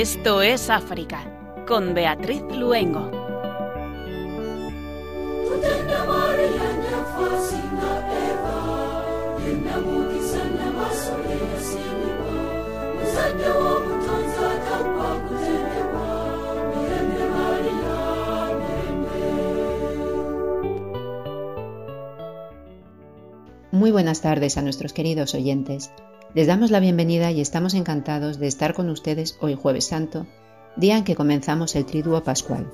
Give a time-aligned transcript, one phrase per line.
[0.00, 1.30] Esto es África,
[1.68, 3.10] con Beatriz Luengo.
[23.70, 25.92] Muy buenas tardes a nuestros queridos oyentes.
[26.32, 30.28] Les damos la bienvenida y estamos encantados de estar con ustedes hoy jueves santo,
[30.76, 32.70] día en que comenzamos el Triduo Pascual.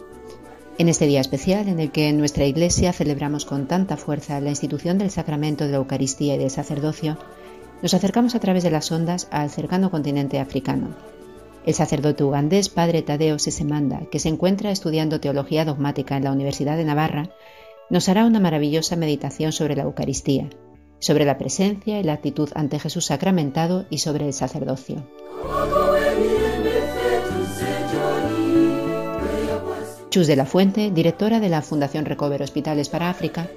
[0.76, 4.50] En este día especial en el que en nuestra Iglesia celebramos con tanta fuerza la
[4.50, 7.16] institución del sacramento de la Eucaristía y del sacerdocio,
[7.80, 10.94] nos acercamos a través de las ondas al cercano continente africano.
[11.64, 16.76] El sacerdote ugandés Padre Tadeo Sesemanda, que se encuentra estudiando teología dogmática en la Universidad
[16.76, 17.30] de Navarra,
[17.88, 20.50] nos hará una maravillosa meditación sobre la Eucaristía,
[20.98, 25.04] sobre la presencia y la actitud ante Jesús sacramentado y sobre el sacerdocio.
[30.10, 33.50] Chus de la Fuente, directora de la Fundación Recover Hospitales para África,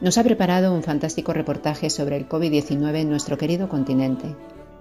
[0.00, 4.34] nos ha preparado un fantástico reportaje sobre el COVID-19 en nuestro querido continente.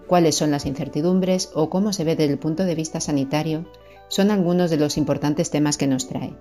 [0.07, 3.65] Cuáles son las incertidumbres o cómo se ve desde el punto de vista sanitario
[4.07, 6.35] son algunos de los importantes temas que nos trae.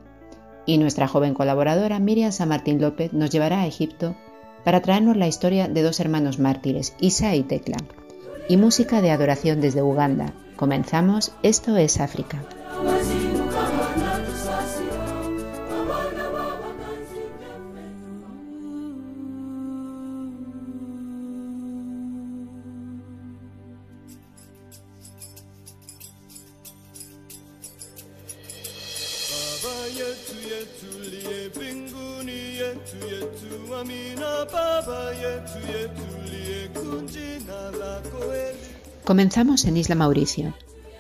[0.66, 4.14] Y nuestra joven colaboradora Miriam San Martín López nos llevará a Egipto
[4.64, 7.76] para traernos la historia de dos hermanos mártires, Isa y Tecla,
[8.48, 10.32] y música de adoración desde Uganda.
[10.56, 12.42] Comenzamos, esto es África.
[39.04, 40.54] Comenzamos en Isla Mauricio.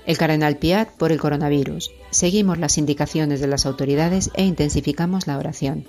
[0.06, 1.90] El cardenal Piat por el coronavirus.
[2.10, 5.86] Seguimos las indicaciones de las autoridades e intensificamos la oración.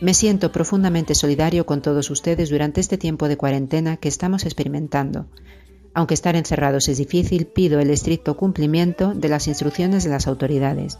[0.00, 5.26] Me siento profundamente solidario con todos ustedes durante este tiempo de cuarentena que estamos experimentando.
[5.92, 10.98] Aunque estar encerrados es difícil, pido el estricto cumplimiento de las instrucciones de las autoridades.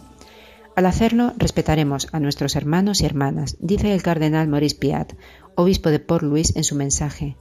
[0.81, 5.13] Al hacerlo, respetaremos a nuestros hermanos y hermanas, dice el cardenal Maurice Piat,
[5.55, 7.37] obispo de Port Louis, en su mensaje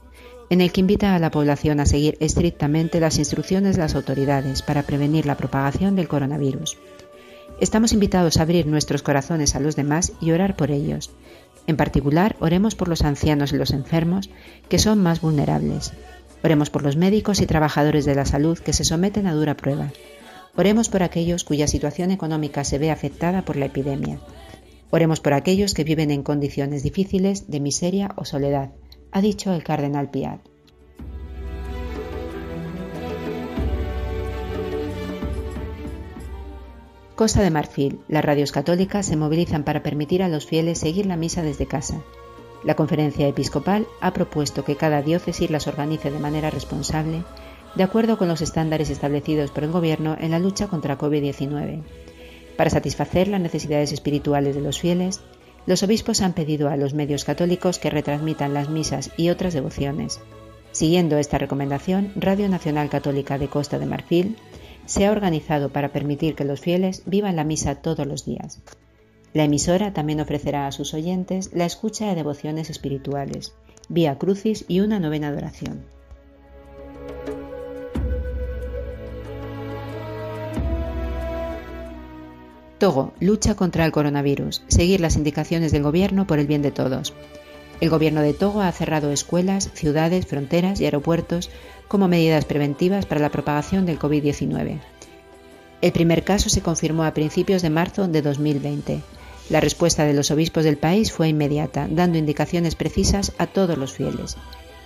[0.50, 4.60] en el que invita a la población a seguir estrictamente las instrucciones de las autoridades
[4.60, 6.76] para prevenir la propagación del coronavirus.
[7.62, 11.10] Estamos invitados a abrir nuestros corazones a los demás y orar por ellos.
[11.66, 14.28] En particular, oremos por los ancianos y los enfermos,
[14.68, 15.94] que son más vulnerables.
[16.44, 19.88] Oremos por los médicos y trabajadores de la salud que se someten a dura prueba.
[20.56, 24.20] Oremos por aquellos cuya situación económica se ve afectada por la epidemia.
[24.90, 28.70] Oremos por aquellos que viven en condiciones difíciles de miseria o soledad
[29.12, 30.40] ha dicho el cardenal Piat.
[37.16, 41.16] Costa de Marfil, las radios católicas se movilizan para permitir a los fieles seguir la
[41.16, 42.00] misa desde casa.
[42.64, 47.22] La conferencia episcopal ha propuesto que cada diócesis las organice de manera responsable,
[47.74, 51.82] de acuerdo con los estándares establecidos por el Gobierno en la lucha contra COVID-19.
[52.56, 55.20] Para satisfacer las necesidades espirituales de los fieles,
[55.66, 60.20] los obispos han pedido a los medios católicos que retransmitan las misas y otras devociones.
[60.72, 64.36] Siguiendo esta recomendación, Radio Nacional Católica de Costa de Marfil
[64.86, 68.60] se ha organizado para permitir que los fieles vivan la misa todos los días.
[69.32, 73.54] La emisora también ofrecerá a sus oyentes la escucha de devociones espirituales,
[73.88, 75.84] vía crucis y una novena adoración.
[82.80, 84.62] Togo lucha contra el coronavirus.
[84.68, 87.12] Seguir las indicaciones del gobierno por el bien de todos.
[87.82, 91.50] El gobierno de Togo ha cerrado escuelas, ciudades, fronteras y aeropuertos
[91.88, 94.80] como medidas preventivas para la propagación del COVID-19.
[95.82, 99.02] El primer caso se confirmó a principios de marzo de 2020.
[99.50, 103.92] La respuesta de los obispos del país fue inmediata, dando indicaciones precisas a todos los
[103.92, 104.38] fieles.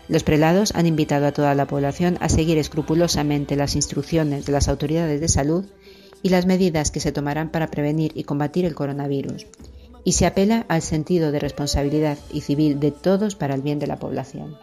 [0.08, 4.66] Los prelados han invitado a toda la población a seguir escrupulosamente las instrucciones de las
[4.66, 5.64] autoridades de salud
[6.24, 9.46] y las medidas que se tomarán para prevenir y combatir el coronavirus,
[10.04, 13.86] y se apela al sentido de responsabilidad y civil de todos para el bien de
[13.86, 14.56] la población.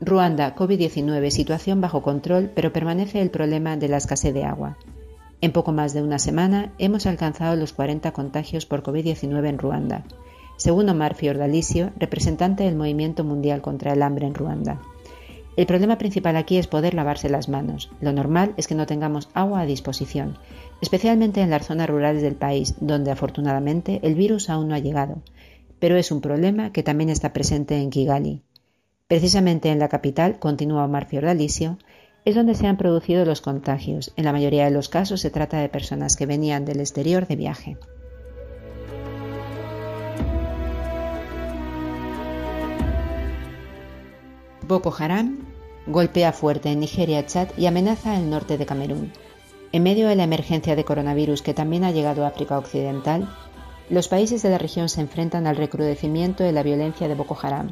[0.00, 4.78] Ruanda, COVID-19, situación bajo control, pero permanece el problema de la escasez de agua.
[5.42, 10.04] En poco más de una semana hemos alcanzado los 40 contagios por COVID-19 en Ruanda,
[10.58, 14.82] según Omar Fiordalicio, representante del Movimiento Mundial contra el Hambre en Ruanda.
[15.56, 17.90] El problema principal aquí es poder lavarse las manos.
[18.00, 20.36] Lo normal es que no tengamos agua a disposición,
[20.82, 25.22] especialmente en las zonas rurales del país, donde afortunadamente el virus aún no ha llegado,
[25.78, 28.42] pero es un problema que también está presente en Kigali.
[29.06, 31.78] Precisamente en la capital, continúa Omar Fiordalicio,
[32.24, 34.12] es donde se han producido los contagios.
[34.16, 37.36] En la mayoría de los casos se trata de personas que venían del exterior de
[37.36, 37.76] viaje.
[44.68, 45.38] Boko Haram
[45.86, 49.14] golpea fuerte en Nigeria, Chad y amenaza el norte de Camerún.
[49.72, 53.34] En medio de la emergencia de coronavirus que también ha llegado a África Occidental,
[53.88, 57.70] los países de la región se enfrentan al recrudecimiento de la violencia de Boko Haram,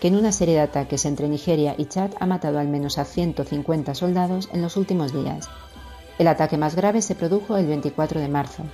[0.00, 3.06] que en una serie de ataques entre Nigeria y Chad ha matado al menos a
[3.06, 5.48] 150 soldados en los últimos días.
[6.18, 8.64] El ataque más grave se produjo el 24 de marzo,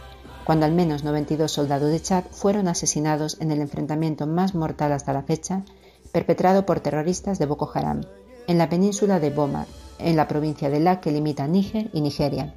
[0.43, 5.13] cuando al menos 92 soldados de Chad fueron asesinados en el enfrentamiento más mortal hasta
[5.13, 5.63] la fecha,
[6.13, 8.03] perpetrado por terroristas de Boko Haram,
[8.47, 9.67] en la península de Boma,
[9.99, 12.55] en la provincia de La que limita Níger y Nigeria.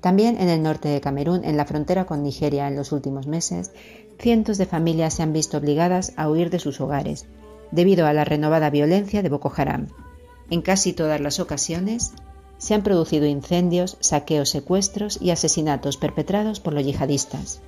[0.00, 3.72] También en el norte de Camerún, en la frontera con Nigeria en los últimos meses,
[4.18, 7.26] cientos de familias se han visto obligadas a huir de sus hogares,
[7.70, 9.88] debido a la renovada violencia de Boko Haram.
[10.50, 12.12] En casi todas las ocasiones,
[12.58, 17.60] se han producido incendios, saqueos, secuestros y asesinatos perpetrados por los yihadistas.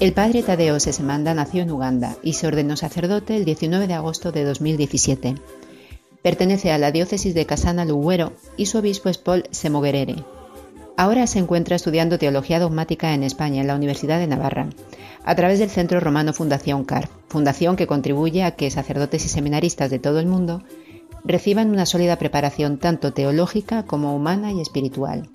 [0.00, 4.32] El padre Tadeo Sesemanda nació en Uganda y se ordenó sacerdote el 19 de agosto
[4.32, 5.34] de 2017.
[6.22, 10.24] Pertenece a la diócesis de Casana Luguero y su obispo es Paul Semoguerere.
[10.96, 14.70] Ahora se encuentra estudiando teología dogmática en España, en la Universidad de Navarra,
[15.22, 19.90] a través del Centro Romano Fundación CAR, fundación que contribuye a que sacerdotes y seminaristas
[19.90, 20.62] de todo el mundo
[21.24, 25.28] reciban una sólida preparación tanto teológica como humana y espiritual.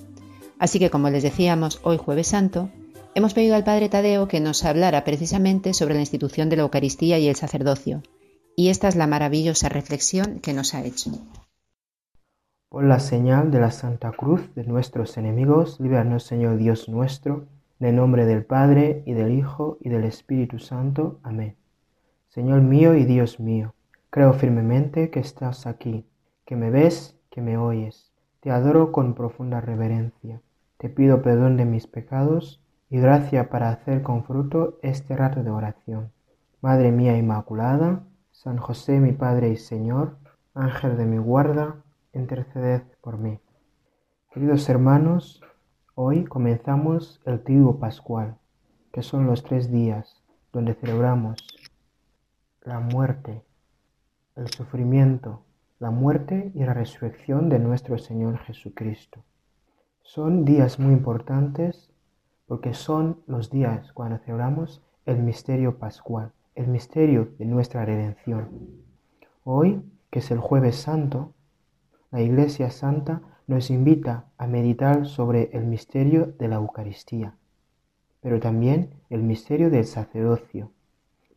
[0.58, 2.72] Así que, como les decíamos, hoy jueves santo,
[3.18, 7.18] Hemos pedido al Padre Tadeo que nos hablara precisamente sobre la institución de la Eucaristía
[7.18, 8.04] y el sacerdocio,
[8.58, 11.12] y esta es la maravillosa reflexión que nos ha hecho.
[12.68, 17.48] Por la señal de la Santa Cruz de nuestros enemigos, líbranos Señor Dios nuestro,
[17.80, 21.22] en el nombre del Padre y del Hijo y del Espíritu Santo.
[21.24, 21.56] Amén.
[22.28, 23.76] Señor mío y Dios mío,
[24.10, 26.06] creo firmemente que estás aquí,
[26.46, 28.12] que me ves, que me oyes.
[28.42, 30.42] Te adoro con profunda reverencia.
[30.78, 32.60] Te pido perdón de mis pecados
[32.96, 36.14] y gracia para hacer con fruto este rato de oración.
[36.62, 40.18] Madre mía Inmaculada, San José mi Padre y Señor,
[40.54, 41.84] Ángel de mi guarda,
[42.14, 43.38] interceded por mí.
[44.32, 45.42] Queridos hermanos,
[45.94, 48.38] hoy comenzamos el Triduo Pascual,
[48.94, 50.24] que son los tres días
[50.54, 51.46] donde celebramos
[52.62, 53.44] la muerte,
[54.38, 55.42] el sufrimiento,
[55.80, 59.22] la muerte y la resurrección de nuestro Señor Jesucristo.
[60.02, 61.92] Son días muy importantes
[62.48, 68.50] porque son los días cuando celebramos el misterio pascual, el misterio de nuestra redención.
[69.44, 71.34] Hoy, que es el jueves santo,
[72.12, 77.36] la Iglesia Santa nos invita a meditar sobre el misterio de la Eucaristía,
[78.22, 80.72] pero también el misterio del sacerdocio,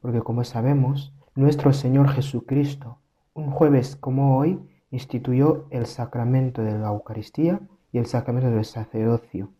[0.00, 2.98] porque como sabemos, nuestro Señor Jesucristo,
[3.34, 4.60] un jueves como hoy,
[4.90, 7.60] instituyó el sacramento de la Eucaristía
[7.92, 9.50] y el sacramento del sacerdocio.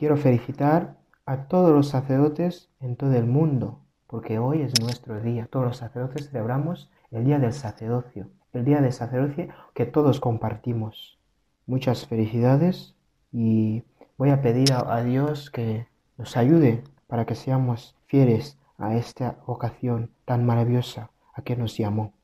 [0.00, 5.46] Quiero felicitar a todos los sacerdotes en todo el mundo, porque hoy es nuestro día.
[5.52, 11.18] Todos los sacerdotes celebramos el día del sacerdocio, el día del sacerdocio que todos compartimos.
[11.66, 12.94] Muchas felicidades
[13.30, 13.84] y
[14.16, 20.12] voy a pedir a, Dios que nos ayude para que seamos fieles a esta vocación
[20.24, 22.14] tan maravillosa a que nos llamó.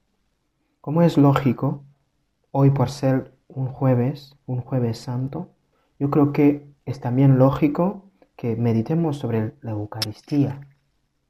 [0.81, 1.85] Como es lógico,
[2.53, 5.51] hoy por ser un jueves, un jueves santo,
[5.99, 8.05] yo creo que es también lógico
[8.37, 10.61] que meditemos sobre la Eucaristía,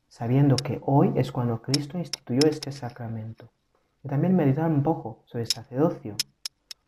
[0.06, 3.48] sabiendo que hoy es cuando Cristo instituyó este sacramento.
[4.04, 6.14] Y también meditar un poco sobre el sacerdocio,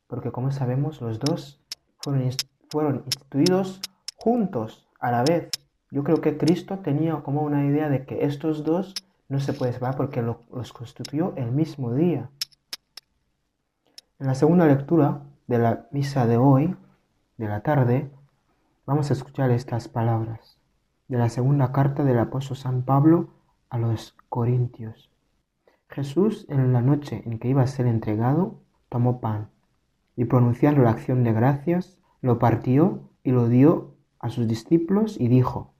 [0.07, 1.61] porque como sabemos los dos
[1.99, 2.31] fueron,
[2.71, 3.81] fueron instituidos
[4.17, 5.49] juntos a la vez
[5.91, 8.95] Yo creo que Cristo tenía como una idea de que estos dos
[9.29, 12.29] no se pueden separar porque los constituyó el mismo día.
[14.19, 16.77] En la segunda lectura de la misa de hoy,
[17.39, 18.11] de la tarde,
[18.89, 20.57] vamos a escuchar estas palabras
[21.09, 23.29] de la segunda carta del apóstol San Pablo
[23.69, 25.11] a los Corintios.
[25.91, 29.51] Jesús, en la noche en que iba a ser entregado, tomó pan
[30.17, 35.29] y pronunciando la acción de gracias, lo partió y lo dio a sus discípulos y
[35.29, 35.75] dijo,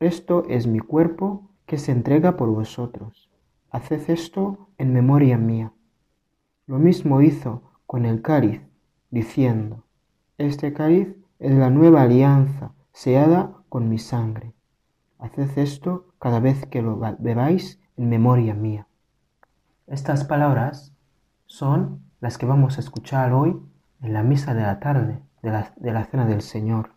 [0.00, 3.30] Esto es mi cuerpo que se entrega por vosotros.
[3.70, 5.72] Haced esto en memoria mía.
[6.66, 8.60] Lo mismo hizo con el cáliz,
[9.08, 9.84] diciendo,
[10.36, 14.52] Este cáliz es la nueva alianza, seada con mi sangre.
[15.18, 18.86] Haced esto cada vez que lo bebáis en memoria mía.
[19.86, 20.94] Estas palabras
[21.46, 23.58] son las que vamos a escuchar hoy
[24.02, 26.90] en la misa de la tarde de la, cena del Señor.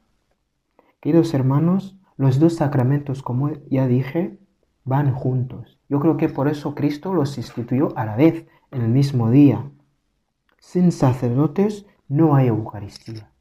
[1.00, 4.40] Queridos hermanos, los dos sacramentos, como ya dije,
[4.84, 5.80] van juntos.
[5.88, 9.72] Yo creo que por eso Cristo los instituyó a la vez, en el mismo día.
[10.60, 13.33] Sin sacerdotes no hay Eucaristía.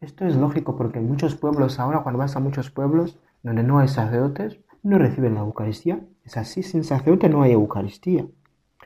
[0.00, 3.78] Esto es lógico porque en muchos pueblos ahora, cuando vas a muchos pueblos donde no
[3.78, 6.00] hay sacerdotes, no reciben la Eucaristía.
[6.24, 8.26] Es así, sin sacerdote no hay Eucaristía.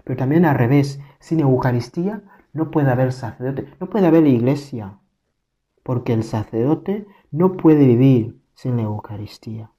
[0.03, 4.99] Pero también al revés, sin Eucaristía no puede haber sacerdote, no puede haber iglesia,
[5.85, 9.71] porque el sacerdote no puede vivir sin la Eucaristía.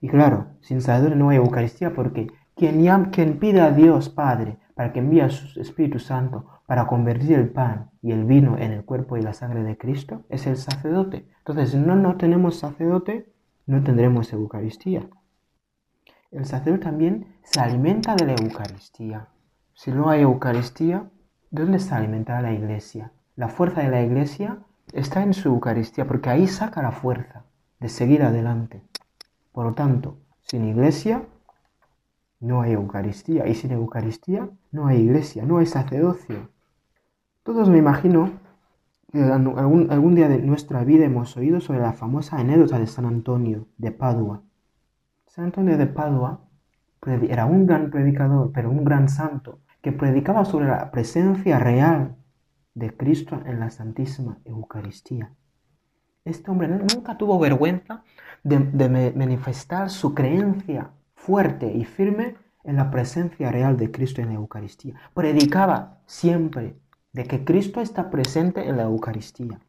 [0.00, 4.92] Y claro, sin sacerdote no hay Eucaristía porque quien, quien pide a Dios Padre para
[4.92, 8.84] que envíe a su Espíritu Santo para convertir el pan y el vino en el
[8.84, 11.26] cuerpo y la sangre de Cristo es el sacerdote.
[11.38, 13.32] Entonces, si no, no tenemos sacerdote,
[13.66, 15.08] no tendremos Eucaristía.
[16.30, 19.26] El sacerdote también se alimenta de la Eucaristía.
[19.74, 21.10] Si no hay Eucaristía,
[21.50, 23.12] ¿De dónde está alimentada la iglesia?
[23.36, 24.58] La fuerza de la iglesia
[24.92, 27.44] está en su Eucaristía, porque ahí saca la fuerza
[27.78, 28.82] de seguir adelante.
[29.52, 31.22] Por lo tanto, sin iglesia
[32.40, 36.50] no hay Eucaristía, y sin Eucaristía no hay iglesia, no hay sacerdocio.
[37.42, 38.30] Todos me imagino
[39.12, 43.06] que algún, algún día de nuestra vida hemos oído sobre la famosa anécdota de San
[43.06, 44.42] Antonio de Padua.
[45.28, 46.40] San Antonio de Padua
[47.28, 52.16] era un gran predicador, pero un gran santo, que predicaba sobre la presencia real
[52.74, 55.32] de Cristo en la Santísima Eucaristía.
[56.24, 58.02] Este hombre nunca tuvo vergüenza
[58.42, 60.90] de, manifestar su creencia
[61.26, 64.94] fuerte y firme en la presencia real de Cristo en la Eucaristía.
[65.12, 66.76] Predicaba siempre
[67.12, 69.60] de que Cristo está presente en la Eucaristía.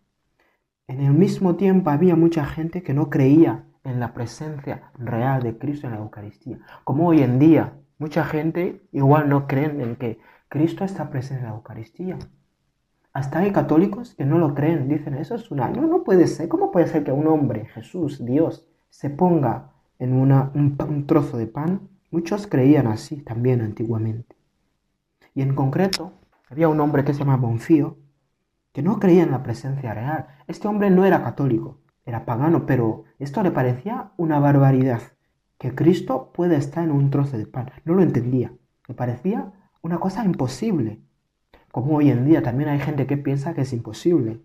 [0.88, 5.58] En el mismo tiempo había mucha gente que no creía en la presencia real de
[5.58, 10.20] Cristo en la Eucaristía, como hoy en día Mucha gente igual no creen en que
[10.50, 12.20] Cristo está presente en la Eucaristía.
[13.12, 15.70] Hasta hay católicos que no lo creen, dicen, eso es una...
[15.70, 16.48] No, no puede ser.
[16.48, 21.48] ¿Cómo puede ser que un hombre, Jesús, Dios, se ponga en una, un, trozo de
[21.48, 21.90] pan?
[22.12, 24.36] Muchos creían así también antiguamente.
[25.34, 26.14] Y en concreto,
[26.50, 27.98] había un hombre que se llama Bonfío,
[28.72, 30.28] que no creía en la presencia real.
[30.48, 35.02] Este hombre no era católico, era pagano, pero esto le parecía una barbaridad
[35.58, 37.72] que Cristo puede estar en un trozo de pan.
[37.84, 38.54] No lo entendía.
[38.88, 39.52] Me parecía
[39.82, 41.02] una cosa imposible.
[41.72, 44.42] Como hoy en día también hay gente que piensa que es imposible.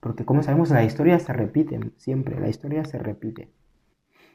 [0.00, 3.52] Porque como sabemos, la historia se repite siempre, la historia se repite.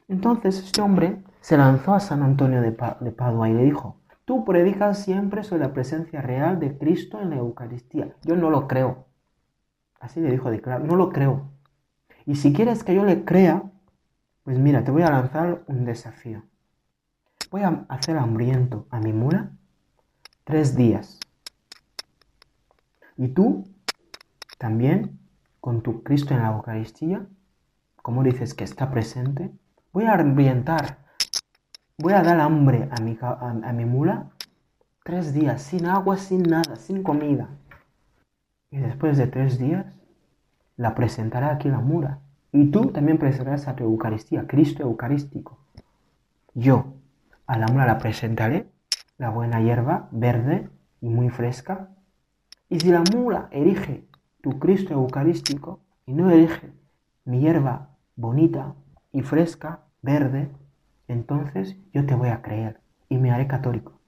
[0.08, 5.02] Entonces este hombre se lanzó a San Antonio de, Padua y le dijo, tú predicas
[5.02, 8.14] siempre sobre la presencia real de Cristo en la Eucaristía.
[8.22, 9.06] Yo no lo creo.
[10.00, 11.50] Así le dijo de claro, no lo creo.
[12.24, 13.70] Y si quieres que yo le crea,
[14.42, 16.44] pues mira, te voy a lanzar un desafío.
[17.50, 19.52] Voy a hacer hambriento a mi mula
[20.44, 21.18] tres días.
[23.16, 23.64] Y tú
[24.58, 25.18] también,
[25.60, 27.26] con tu Cristo en la Eucaristía,
[28.02, 29.52] como dices que está presente,
[29.96, 30.98] voy a hambrientar,
[31.96, 34.30] voy a dar hambre a mi, a mi mula
[35.02, 37.48] tres días, sin agua, sin nada, sin comida.
[38.70, 39.86] Y después de tres días,
[40.76, 42.18] la presentará aquí la mula
[42.52, 45.56] y tú también presentarás a tu Eucaristía, Cristo Eucarístico.
[46.52, 46.92] Yo
[47.46, 48.70] a la mula la presentaré,
[49.16, 50.68] la buena hierba, verde
[51.00, 51.88] y muy fresca.
[52.68, 54.06] Y si la mula erige
[54.42, 56.70] tu Cristo Eucarístico y no erige
[57.24, 58.74] mi hierba bonita
[59.10, 60.48] y fresca, verde,
[61.08, 64.00] entonces yo te voy a creer y me haré católico.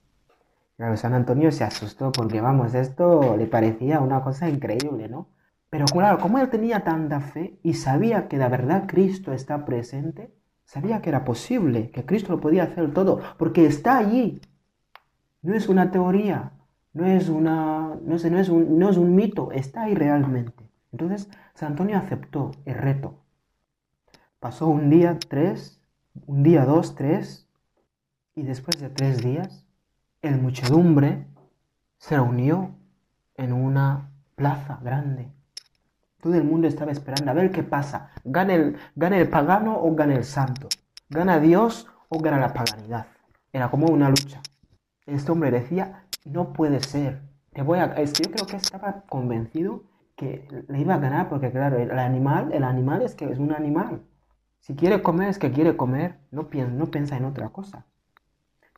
[0.79, 5.29] Claro, San Antonio se asustó porque, vamos, esto le parecía una cosa increíble, ¿no?
[5.71, 10.33] Pero claro, como él tenía tanta fe y sabía que de verdad Cristo está presente,
[10.65, 14.41] sabía que era posible, que Cristo lo podía hacer todo, porque está allí.
[15.43, 16.53] No es una teoría,
[16.95, 20.71] no es, una, no, sé, no, es, un, no es un mito, está ahí realmente.
[20.93, 23.19] Entonces, San Antonio aceptó el reto.
[24.41, 25.78] Pasó un día, tres,
[26.27, 27.49] un día, dos, tres,
[28.35, 29.67] y después de tres días,
[30.23, 31.27] el muchedumbre
[31.99, 32.75] se reunió
[33.35, 35.31] en una plaza grande.
[36.21, 38.11] Todo el mundo estaba esperando a ver qué pasa.
[38.25, 40.69] ¿Gana el, gana el pagano o gana el santo?
[41.09, 43.07] ¿Gana Dios o gana la paganidad?
[43.53, 44.41] Era como una lucha.
[45.07, 47.23] Este hombre decía, no puede ser.
[47.53, 48.03] Te voy a...
[48.03, 49.85] yo creo que estaba convencido
[50.17, 53.53] que le iba a ganar porque claro, el animal, el animal es que es un
[53.53, 54.03] animal.
[54.61, 57.87] Si quiere comer es que quiere comer, no piensa, en otra cosa.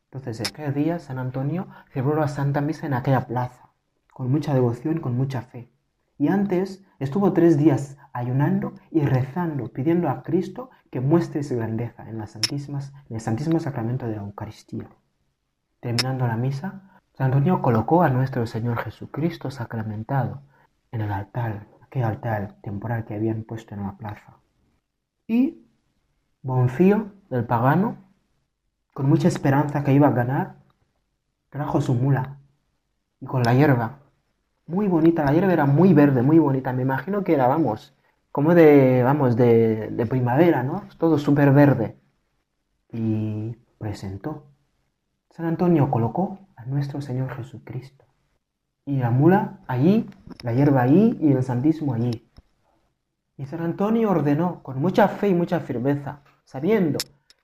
[0.04, 3.70] Entonces, aquel día San Antonio celebró la Santa Misa en aquella plaza,
[4.12, 5.72] con mucha devoción, con mucha fe.
[6.18, 12.08] Y antes estuvo tres días ayunando y rezando, pidiendo a Cristo que muestre su grandeza
[12.08, 14.88] en, las santísimas, en el Santísimo Sacramento de la Eucaristía.
[15.80, 20.42] Terminando la misa, San Antonio colocó a nuestro Señor Jesucristo sacramentado
[20.92, 24.36] en el altar, aquel altar temporal que habían puesto en la plaza.
[25.26, 25.69] Y
[26.42, 27.96] Bonfío, del pagano,
[28.94, 30.56] con mucha esperanza que iba a ganar,
[31.50, 32.38] trajo su mula
[33.20, 33.98] y con la hierba.
[34.66, 36.72] Muy bonita, la hierba era muy verde, muy bonita.
[36.72, 37.94] Me imagino que era, vamos,
[38.32, 40.84] como de, vamos, de, de primavera, ¿no?
[40.98, 41.98] Todo súper verde.
[42.92, 44.46] Y presentó.
[45.30, 48.04] San Antonio colocó a nuestro Señor Jesucristo.
[48.86, 50.08] Y la mula allí,
[50.42, 52.30] la hierba allí y el Santísimo allí.
[53.36, 56.98] Y San Antonio ordenó con mucha fe y mucha firmeza, sabiendo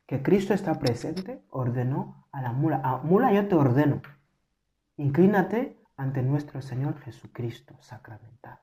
[0.04, 4.02] que Cristo está presente, ordenó a la mula, a mula yo te ordeno,
[4.96, 8.58] inclínate ante nuestro Señor Jesucristo sacramentado.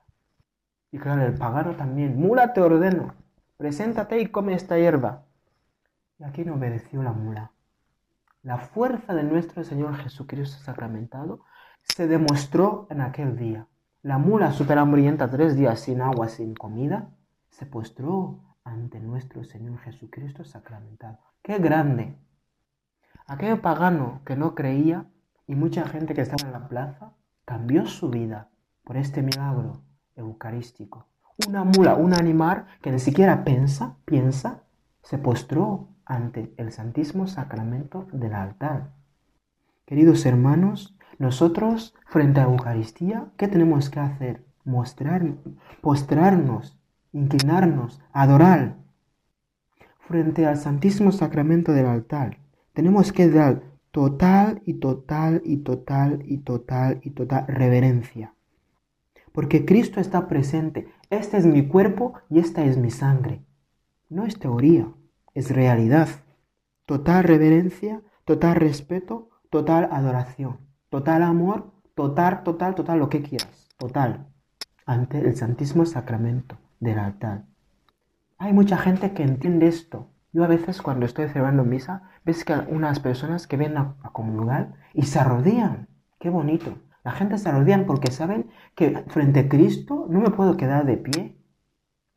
[0.92, 3.14] Y claro, el pagano también, mula te ordeno,
[3.56, 5.24] preséntate y come esta hierba.
[6.18, 7.52] Y aquí no obedeció la mula.
[8.42, 11.40] La fuerza de nuestro Señor Jesucristo sacramentado
[11.82, 13.66] se demostró en aquel día.
[14.02, 17.08] La mula super hambrienta tres días sin agua, sin comida,
[17.48, 21.18] se postró ante nuestro Señor Jesucristo sacramentado.
[21.42, 22.16] ¡Qué grande!
[23.26, 25.06] Aquel pagano que no creía
[25.46, 27.12] y mucha gente que estaba en la plaza
[27.44, 28.48] cambió su vida
[28.82, 29.82] por este milagro
[30.16, 31.06] eucarístico.
[31.48, 34.62] Una mula, un animal que ni siquiera piensa, piensa,
[35.02, 38.90] se postró ante el Santísimo Sacramento del altar.
[39.84, 44.44] Queridos hermanos, nosotros frente a la Eucaristía, ¿qué tenemos que hacer?
[44.64, 45.22] Mostrar,
[45.80, 46.78] postrarnos,
[47.14, 48.76] inclinarnos, adorar
[50.00, 52.38] frente al Santísimo Sacramento del altar.
[52.74, 58.34] Tenemos que dar total y total y total y total y total reverencia.
[59.32, 60.88] Porque Cristo está presente.
[61.08, 63.44] Este es mi cuerpo y esta es mi sangre.
[64.08, 64.92] No es teoría,
[65.34, 66.08] es realidad.
[66.84, 70.58] Total reverencia, total respeto, total adoración,
[70.90, 73.68] total amor, total, total, total, lo que quieras.
[73.78, 74.26] Total.
[74.84, 77.44] Ante el Santísimo Sacramento del altar.
[78.38, 80.10] Hay mucha gente que entiende esto.
[80.32, 84.74] Yo a veces cuando estoy celebrando misa, ves que unas personas que vienen a, comulgar
[84.92, 85.88] y se arrodillan.
[86.20, 86.78] Qué bonito.
[87.02, 90.96] La gente se arrodillan porque saben que frente a Cristo no me puedo quedar de
[90.96, 91.38] pie.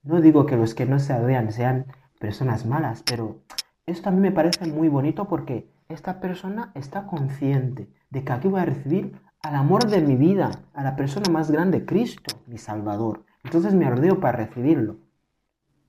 [0.03, 1.85] No digo que los que no se arrodillan sean
[2.19, 3.41] personas malas, pero
[3.85, 8.47] esto a mí me parece muy bonito porque esta persona está consciente de que aquí
[8.47, 12.57] voy a recibir al amor de mi vida, a la persona más grande, Cristo, mi
[12.57, 13.26] Salvador.
[13.47, 14.97] Entonces me arrodillo para recibirlo.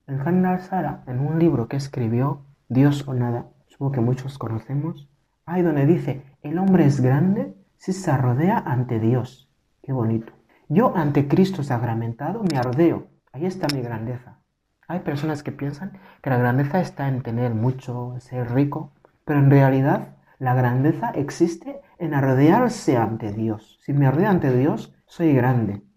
[0.06, 5.10] El general Sara, en un libro que escribió, Dios o nada, supongo que muchos conocemos,
[5.44, 9.52] hay donde dice, el hombre es grande si se rodea ante Dios.
[9.82, 10.32] Qué bonito.
[10.68, 13.08] Yo ante Cristo sacramentado me arrodeo.
[13.32, 14.38] Ahí está mi grandeza.
[14.86, 18.92] Hay personas que piensan que la grandeza está en tener mucho, ser rico,
[19.24, 23.80] pero en realidad la grandeza existe en arrodearse ante Dios.
[23.82, 25.87] Si me arrodeo ante Dios, soy grande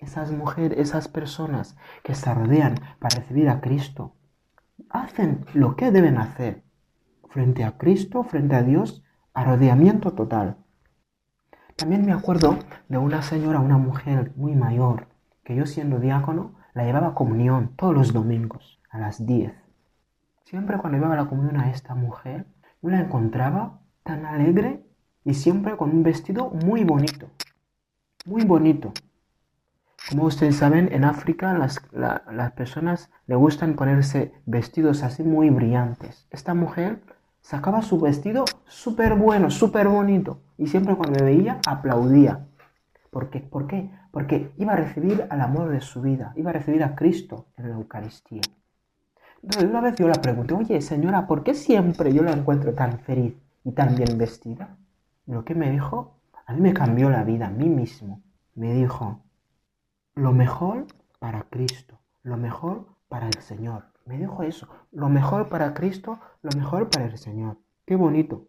[0.00, 4.14] esas mujeres, esas personas que se rodean para recibir a Cristo,
[4.88, 6.64] hacen lo que deben hacer
[7.28, 10.56] frente a Cristo, frente a Dios, arrodeamiento total.
[11.76, 12.58] También me acuerdo
[12.88, 15.08] de una señora, una mujer muy mayor,
[15.44, 19.52] que yo siendo diácono la llevaba a comunión todos los domingos a las 10.
[20.44, 22.46] Siempre cuando llevaba la comunión a esta mujer,
[22.82, 24.84] yo la encontraba tan alegre
[25.24, 27.28] y siempre con un vestido muy bonito,
[28.26, 28.92] muy bonito.
[30.08, 36.26] Como ustedes saben, en África las, las personas le gustan ponerse vestidos así muy brillantes.
[36.30, 37.00] Esta mujer
[37.40, 40.40] sacaba su vestido súper bueno, súper bonito.
[40.58, 42.46] Y siempre cuando me veía aplaudía.
[43.10, 43.40] ¿Por qué?
[43.40, 43.90] ¿Por qué?
[44.10, 47.70] Porque iba a recibir al amor de su vida, iba a recibir a Cristo en
[47.70, 48.42] la Eucaristía.
[49.42, 52.98] Entonces una vez yo la pregunté, oye señora, ¿por qué siempre yo la encuentro tan
[53.00, 53.34] feliz
[53.64, 54.76] y tan bien vestida?
[55.26, 58.22] Lo que me dijo, a mí me cambió la vida, a mí mismo.
[58.54, 59.22] Me dijo,
[60.14, 60.86] lo mejor
[61.18, 63.84] para Cristo, lo mejor para el Señor.
[64.06, 67.58] Me dijo eso, lo mejor para Cristo, lo mejor para el Señor.
[67.84, 68.46] Qué bonito.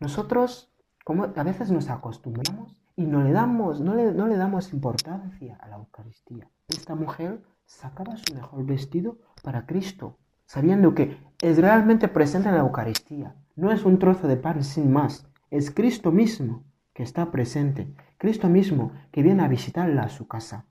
[0.00, 0.72] Nosotros,
[1.04, 5.56] como a veces nos acostumbramos y no le damos, no le, no le damos importancia
[5.60, 6.48] a la Eucaristía.
[6.68, 12.60] Esta mujer sacaba su mejor vestido para Cristo, sabiendo que es realmente presente en la
[12.62, 13.36] Eucaristía.
[13.56, 18.48] No es un trozo de pan sin más, es Cristo mismo que está presente, Cristo
[18.48, 20.66] mismo que viene a visitarla a su casa.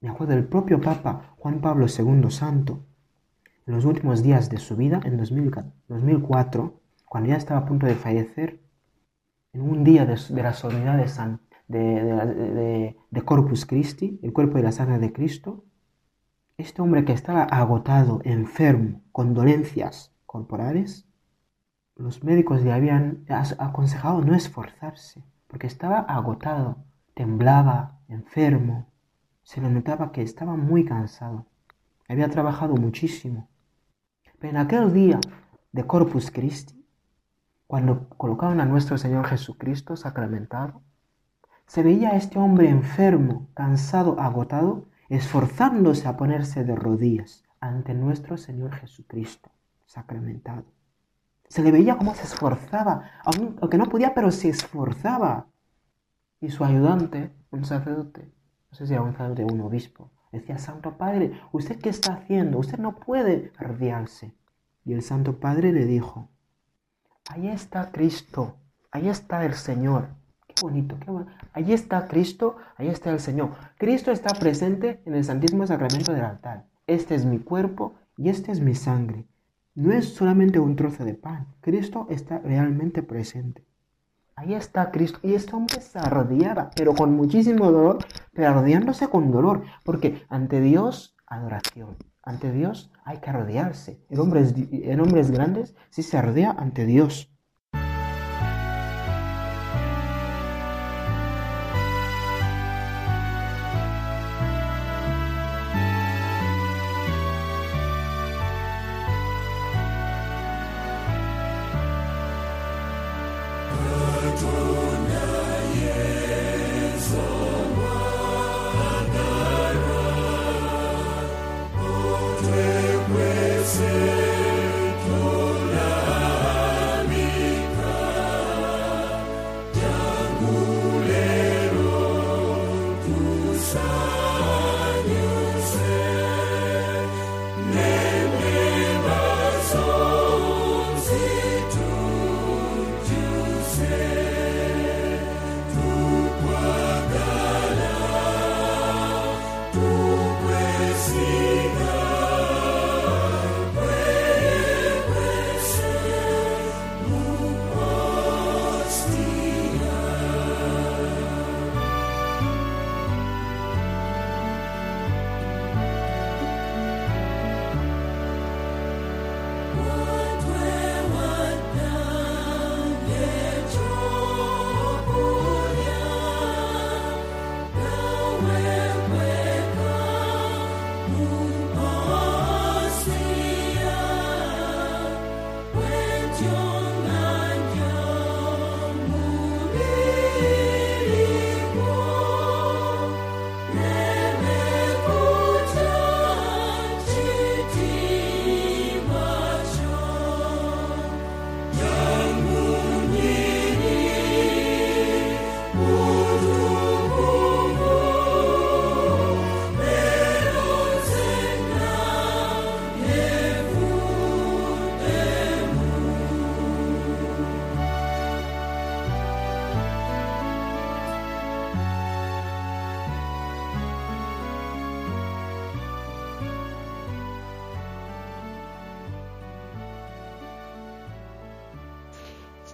[0.00, 2.86] Me acuerdo del propio Papa Juan Pablo II Santo,
[3.66, 7.94] en los últimos días de su vida, en 2004, cuando ya estaba a punto de
[7.94, 8.60] fallecer,
[9.52, 14.62] en un día de, la solemnidad de, San, de, de Corpus Christi, el cuerpo y
[14.62, 15.64] la sangre de Cristo,
[16.58, 21.08] este hombre que estaba agotado, enfermo, con dolencias corporales,
[21.96, 28.92] los médicos le habían aconsejado no esforzarse, porque estaba agotado, temblaba, enfermo,
[29.46, 31.46] se le notaba que estaba muy cansado,
[32.08, 33.48] había trabajado muchísimo.
[34.40, 35.20] Pero en aquel día
[35.70, 36.84] de Corpus Christi,
[37.68, 40.82] cuando colocaban a nuestro Señor Jesucristo sacramentado,
[41.64, 48.36] se veía a este hombre enfermo, cansado, agotado, esforzándose a ponerse de rodillas ante nuestro
[48.38, 49.52] Señor Jesucristo
[49.86, 50.64] sacramentado.
[51.48, 55.46] Se le veía cómo se esforzaba, aunque no podía, pero se esforzaba.
[56.40, 58.35] Y su ayudante, un sacerdote,
[58.76, 62.58] sé si era un obispo, decía, Santo Padre, ¿usted qué está haciendo?
[62.58, 64.34] Usted no puede ardiarse.
[64.84, 66.28] Y el Santo Padre le dijo,
[67.28, 68.56] ahí está Cristo,
[68.92, 70.08] ahí está el Señor.
[70.46, 71.32] Qué bonito, qué bonito.
[71.52, 73.50] Ahí está Cristo, ahí está el Señor.
[73.78, 76.66] Cristo está presente en el Santísimo Sacramento del altar.
[76.86, 79.26] Este es mi cuerpo y este es mi sangre.
[79.74, 81.46] No es solamente un trozo de pan.
[81.60, 83.66] Cristo está realmente presente.
[84.38, 85.18] Ahí está Cristo.
[85.22, 87.98] Y este hombre se arrodillaba, pero con muchísimo dolor,
[88.36, 89.64] pero arrodillándose con dolor.
[89.82, 91.96] Porque ante Dios, adoración.
[92.22, 94.04] Ante Dios hay que arrodillarse.
[94.10, 97.32] En hombres, en hombres grandes sí se arrodilla ante Dios.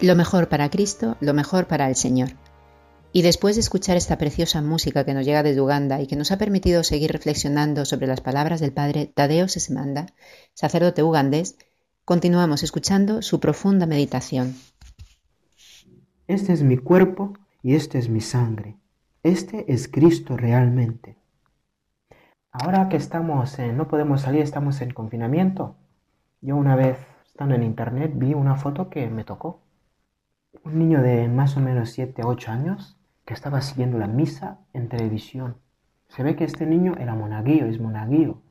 [0.03, 2.31] Lo mejor para Cristo, lo mejor para el Señor.
[3.13, 6.33] Y después de escuchar esta preciosa música que nos llega desde Uganda y que nos
[6.33, 10.07] ha permitido seguir reflexionando sobre las palabras del padre Tadeo Sesemanda,
[10.55, 11.57] sacerdote ugandés,
[12.05, 14.57] continuamos escuchando su profunda meditación.
[16.27, 18.75] Este es mi cuerpo y este es mi sangre.
[19.23, 21.17] Este es Cristo realmente.
[22.51, 25.77] Ahora que estamos, no podemos salir, estamos en confinamiento.
[26.41, 29.61] Yo una vez, estando en internet, vi una foto que me tocó
[30.65, 34.89] un niño de más o menos 7, 8 años que estaba siguiendo la misa en
[34.89, 35.57] televisión.
[36.09, 38.43] Se ve que este niño era monaguillo, es monaguillo.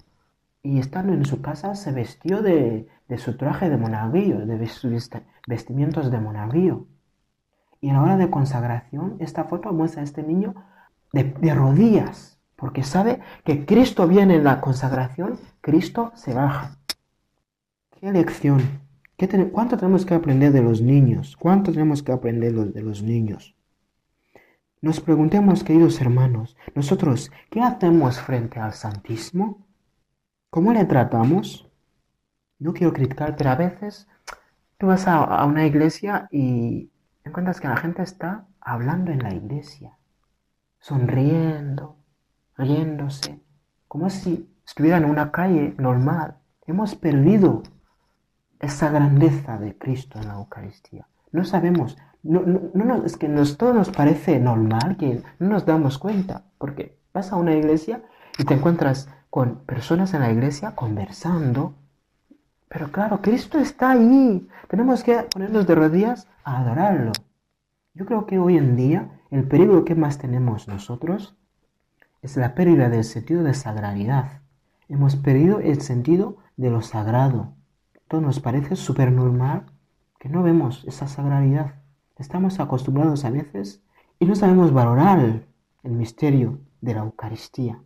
[0.63, 5.09] y estando en su casa se vestió de, su traje de monaguillo, de sus
[5.47, 6.85] vestimientos de monaguillo.
[7.81, 10.53] Y a la hora de consagración, esta foto muestra a este niño
[11.13, 16.77] de, rodillas, porque sabe que Cristo viene en la consagración, Cristo se baja.
[17.89, 18.80] ¿Qué lección?
[19.51, 21.37] ¿Cuánto tenemos que aprender de los niños?
[21.37, 23.55] ¿Cuánto tenemos que aprender de los niños?
[24.81, 29.67] Nos preguntemos, queridos hermanos, nosotros, ¿qué hacemos frente al Santísimo?
[30.49, 31.69] ¿Cómo le tratamos?
[32.57, 34.07] No quiero criticar, pero a veces
[34.79, 36.89] tú vas a, una iglesia y
[37.23, 39.99] encuentras que la gente está hablando en la iglesia,
[40.79, 41.95] sonriendo,
[42.57, 43.39] riéndose,
[43.87, 46.37] como si estuvieran en una calle normal.
[46.65, 47.61] Hemos perdido
[48.61, 51.07] esa grandeza de Cristo en la Eucaristía.
[51.31, 56.43] No sabemos, no, es que nos, todo nos parece normal, que no nos damos cuenta,
[56.57, 58.03] porque vas a una iglesia
[58.37, 61.73] y te encuentras con personas en la iglesia conversando.
[62.69, 64.47] Pero claro, Cristo está ahí.
[64.67, 67.11] Tenemos que ponernos de rodillas a adorarlo.
[67.93, 71.35] Yo creo que hoy en día el peligro que más tenemos nosotros
[72.21, 74.41] es la pérdida del sentido de sagralidad.
[74.87, 77.53] Hemos perdido el sentido de lo sagrado.
[78.19, 79.67] Nos parece súper normal
[80.19, 81.75] que no vemos esa sagralidad.
[82.17, 83.81] Estamos acostumbrados a veces
[84.19, 85.45] y no sabemos valorar
[85.83, 87.81] el misterio de la Eucaristía.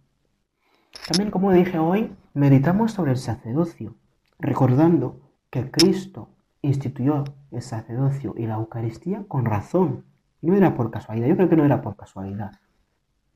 [1.07, 3.95] También, como dije hoy, meditamos sobre el sacerdocio,
[4.39, 6.29] recordando que Cristo
[6.63, 10.05] instituyó el sacerdocio y la Eucaristía con razón.
[10.41, 12.51] No era por casualidad, yo creo que no era por casualidad.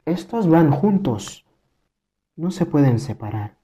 [0.05, 1.45] Estos van juntos,
[2.35, 3.57] no se pueden separar.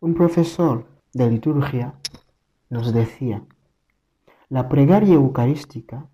[0.00, 1.94] Un profesor de liturgia
[2.72, 3.42] nos decía,
[4.48, 6.06] la plegaria eucarística,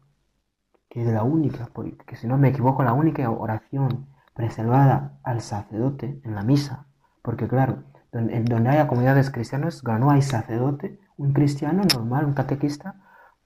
[0.88, 6.21] que es la única, porque si no me equivoco, la única oración preservada al sacerdote
[6.25, 6.87] en la misa,
[7.23, 12.97] porque claro, donde, donde haya comunidades cristianas, no hay sacerdote, un cristiano normal, un catequista,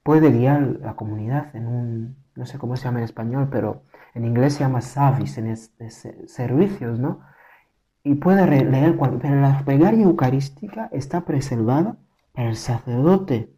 [0.01, 3.83] puede guiar la comunidad en un, no sé cómo se llama en español, pero
[4.15, 5.55] en inglés se llama service, en
[6.27, 7.19] servicios, ¿no?
[8.03, 11.97] Y puede leer, pero la plegaria eucarística está preservada
[12.33, 13.53] el sacerdote.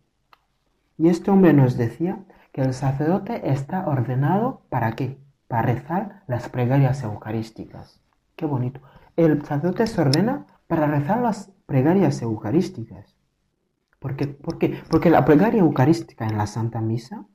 [0.97, 5.19] Y este hombre nos decía que el sacerdote está ordenado para qué?
[5.47, 8.01] Para rezar las plegarias eucarísticas.
[8.35, 8.81] Qué bonito
[9.15, 13.15] el sacerdote se ordena para rezar las plegarias eucarísticas.
[13.99, 14.27] ¿Por qué?
[14.27, 17.25] Porque la plegaria eucarística en la Santa Misa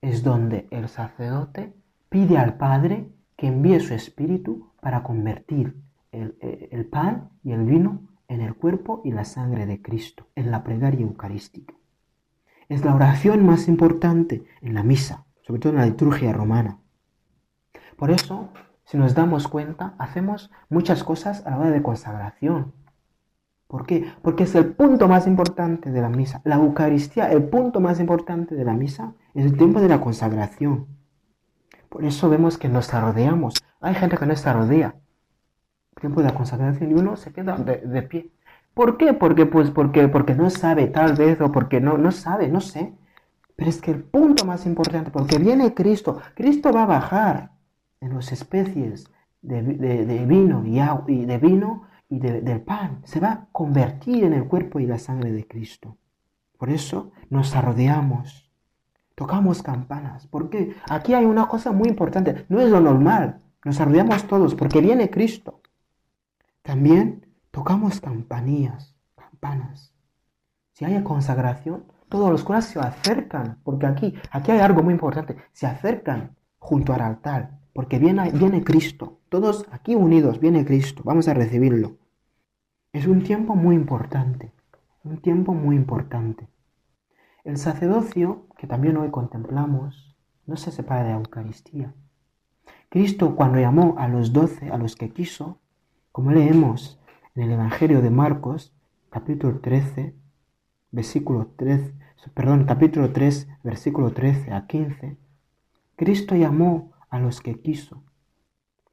[0.00, 1.74] es donde el sacerdote
[2.08, 5.76] pide al Padre que envíe su espíritu para convertir
[6.10, 10.50] el, el pan y el vino en el cuerpo y la sangre de Cristo, en
[10.50, 11.74] la plegaria eucarística.
[12.68, 16.78] Es la oración más importante en la misa, sobre todo en la liturgia romana.
[17.96, 18.50] Por eso
[18.84, 22.74] si nos damos cuenta, hacemos muchas cosas a la hora de consagración.
[23.66, 24.12] ¿Por qué?
[24.20, 26.42] Porque es el punto más importante de la misa.
[26.44, 30.88] La Eucaristía, el punto más importante de la misa, es el tiempo de la consagración.
[31.88, 33.54] Por eso vemos que nos rodeamos.
[33.80, 34.96] Hay gente que no se rodea.
[36.00, 38.30] Tiempo de la consagración y uno se queda de, pie.
[38.74, 39.12] ¿Por qué?
[39.12, 42.92] Porque, pues, porque, porque no sabe, tal vez, o porque no, no sabe, no sé.
[43.56, 47.50] Pero es que el punto más importante, porque viene Cristo, Cristo va a bajar
[48.00, 49.06] en las especies
[49.42, 53.00] de, vino y, agua, y de vino y del pan.
[53.04, 55.96] Se va a convertir en el cuerpo y la sangre de Cristo.
[56.58, 58.50] Por eso nos arrodeamos,
[59.14, 60.26] tocamos campanas.
[60.26, 62.44] Porque aquí hay una cosa muy importante.
[62.48, 63.40] No es lo normal.
[63.64, 65.61] Nos arrodeamos todos porque viene Cristo.
[66.62, 69.94] También tocamos campanillas, campanas.
[70.72, 75.36] Si hay consagración, todos los curas se acercan, porque aquí, aquí hay algo muy importante,
[75.52, 79.20] se acercan junto al altar porque viene, viene Cristo.
[79.28, 81.02] Todos aquí unidos, viene Cristo.
[81.04, 81.96] Vamos a recibirlo.
[82.92, 84.52] Es un tiempo muy importante,
[85.04, 86.48] un tiempo muy importante.
[87.44, 90.14] El sacerdocio, que también hoy contemplamos,
[90.46, 91.94] no se separa de la Eucaristía.
[92.90, 95.58] Cristo cuando llamó a los doce, a los que quiso,
[96.12, 97.00] como leemos
[97.34, 98.74] en el Evangelio de Marcos,
[99.08, 100.14] capítulo 13,
[100.90, 101.94] versículo 13,
[102.34, 105.16] perdón, capítulo 3, versículo 13 a 15,
[105.96, 108.04] Cristo llamó a los que quiso.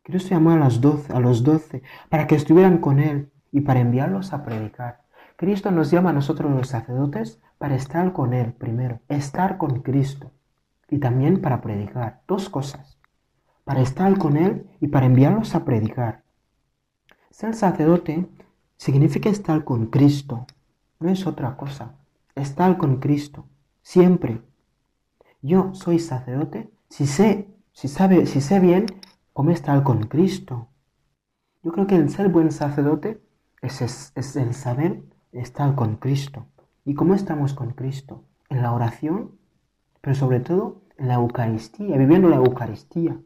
[0.02, 3.82] Cristo llamó a, las doce, a los doce para que estuvieran con Él y para
[3.82, 5.02] enviarlos a predicar.
[5.36, 10.32] Cristo nos llama a nosotros los sacerdotes para estar con Él primero, estar con Cristo
[10.90, 12.22] y también para predicar.
[12.30, 12.98] Dos cosas,
[13.66, 16.24] para estar con Él y para enviarlos a predicar.
[17.32, 18.28] Ser sacerdote
[18.78, 20.48] significa estar con Cristo,
[21.00, 21.96] no es otra cosa.
[22.36, 23.46] Estar con Cristo,
[23.82, 24.42] siempre.
[25.42, 28.88] Yo soy sacerdote si sé si, sabe, si sé bien
[29.32, 30.68] cómo estar con Cristo.
[31.64, 33.22] Yo creo que el ser buen sacerdote
[33.62, 36.48] es, es el saber estar con Cristo.
[36.84, 38.24] ¿Y cómo estamos con Cristo?
[38.50, 39.32] En la oración,
[40.02, 43.18] pero sobre todo en la Eucaristía, viviendo la Eucaristía,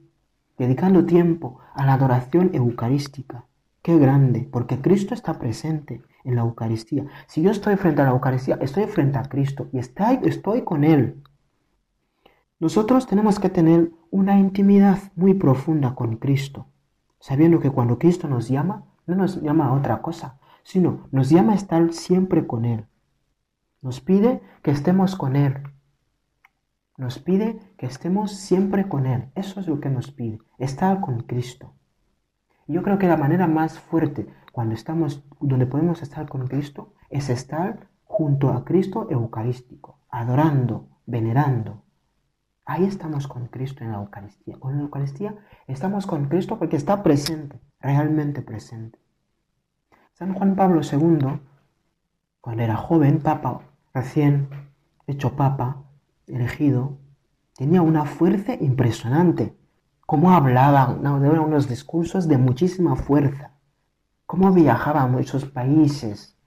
[0.57, 3.45] dedicando tiempo a la adoración eucarística.
[3.83, 7.05] Qué grande, porque Cristo está presente en la Eucaristía.
[7.27, 10.85] Si yo estoy frente a la Eucaristía, estoy frente a Cristo y estoy, estoy con
[10.85, 11.21] Él.
[12.61, 16.67] Nosotros tenemos que tener una intimidad muy profunda con Cristo,
[17.19, 21.51] sabiendo que cuando Cristo nos llama, no nos llama a otra cosa, sino nos llama
[21.51, 22.85] a estar siempre con Él.
[23.81, 25.61] Nos pide que estemos con Él.
[26.95, 29.29] Nos pide que estemos siempre con Él.
[29.35, 31.73] Eso es lo que nos pide, estar con Cristo.
[32.67, 37.29] Yo creo que la manera más fuerte cuando estamos, donde podemos estar con Cristo, es
[37.29, 41.83] estar junto a Cristo eucarístico, adorando, venerando.
[42.65, 44.57] Ahí estamos con Cristo en la Eucaristía.
[44.59, 45.35] Con la Eucaristía
[45.67, 48.99] estamos con Cristo porque está presente, realmente presente.
[50.13, 51.41] San Juan Pablo II,
[52.39, 53.61] cuando era joven, papa,
[53.93, 54.47] recién
[55.07, 55.83] hecho papa,
[56.27, 56.99] elegido,
[57.55, 59.57] tenía una fuerza impresionante
[60.05, 63.53] cómo hablaba, no, eran unos discursos de muchísima fuerza,
[64.25, 66.37] cómo viajaba a muchos países,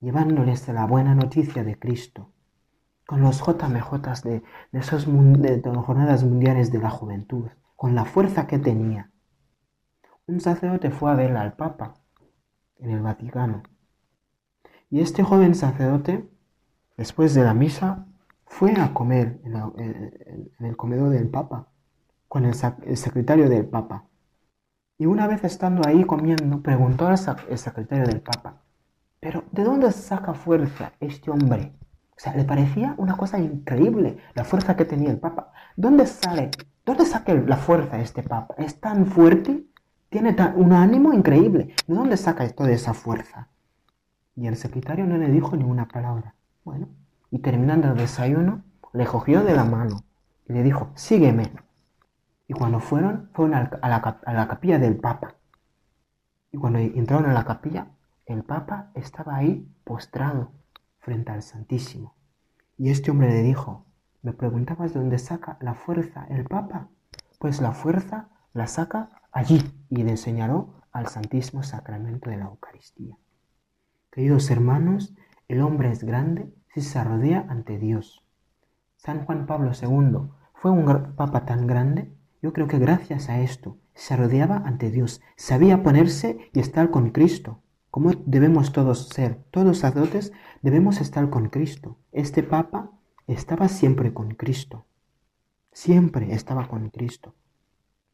[0.00, 2.32] llevándoles la buena noticia de Cristo,
[3.06, 4.42] con los JMJ de,
[4.72, 9.10] de esas jornadas mundiales de la juventud, con la fuerza que tenía.
[10.26, 11.94] Un sacerdote fue a ver al Papa
[12.78, 13.62] en el Vaticano.
[14.90, 16.28] Y este joven sacerdote,
[16.96, 18.06] después de la misa,
[18.44, 21.68] fue a comer en el comedor del Papa
[22.28, 24.04] con el, secretario del Papa.
[24.98, 28.62] Y una vez estando ahí comiendo, preguntó al secretario del Papa,
[29.20, 31.72] pero ¿de dónde saca fuerza este hombre?
[32.10, 35.52] O sea, le parecía una cosa increíble la fuerza que tenía el Papa.
[35.76, 36.50] ¿Dónde sale?
[36.84, 38.54] ¿Dónde saca la fuerza este Papa?
[38.58, 39.66] ¿Es tan fuerte?
[40.08, 41.74] Tiene un ánimo increíble.
[41.86, 43.48] ¿De dónde saca toda esa fuerza?
[44.34, 46.34] Y el secretario no le dijo ni una palabra.
[46.64, 46.88] Bueno,
[47.30, 48.62] y terminando el desayuno,
[48.92, 50.04] le cogió de la mano
[50.48, 51.52] y le dijo, sígueme.
[52.48, 53.88] Y cuando fueron, fueron a
[54.32, 55.34] la, capilla del Papa.
[56.52, 57.88] Y cuando entraron a la capilla,
[58.24, 60.52] el Papa estaba ahí postrado
[60.98, 62.14] frente al Santísimo.
[62.78, 63.86] Y este hombre le dijo,
[64.22, 66.88] ¿me preguntabas de dónde saca la fuerza el Papa?
[67.38, 73.18] Pues la fuerza la saca allí y le señaló al Santísimo Sacramento de la Eucaristía.
[74.10, 75.14] Queridos hermanos,
[75.48, 78.24] el hombre es grande si se rodea ante Dios.
[78.96, 83.78] San Juan Pablo II fue un papa tan grande yo creo que gracias a esto
[83.94, 87.62] se rodeaba ante Dios, sabía ponerse y estar con Cristo.
[87.90, 91.96] Como debemos todos ser, todos sacerdotes debemos estar con Cristo.
[92.12, 92.90] Este Papa
[93.26, 94.86] estaba siempre con Cristo.
[95.72, 97.34] Siempre estaba con Cristo.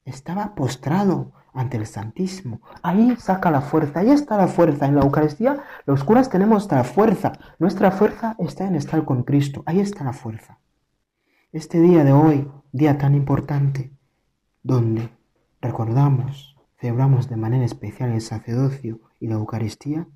[0.05, 2.61] Estaba postrado ante el Santísimo.
[2.83, 4.87] Ahí saca la fuerza, ahí está la fuerza.
[4.87, 7.33] En la Eucaristía los curas tenemos la fuerza.
[7.59, 9.63] Nuestra fuerza está en estar con Cristo.
[9.67, 10.59] Ahí está la fuerza.
[11.53, 13.93] Este día de hoy, día tan importante,
[14.63, 15.11] donde
[15.61, 20.07] recordamos, celebramos de manera especial el sacerdocio y la Eucaristía,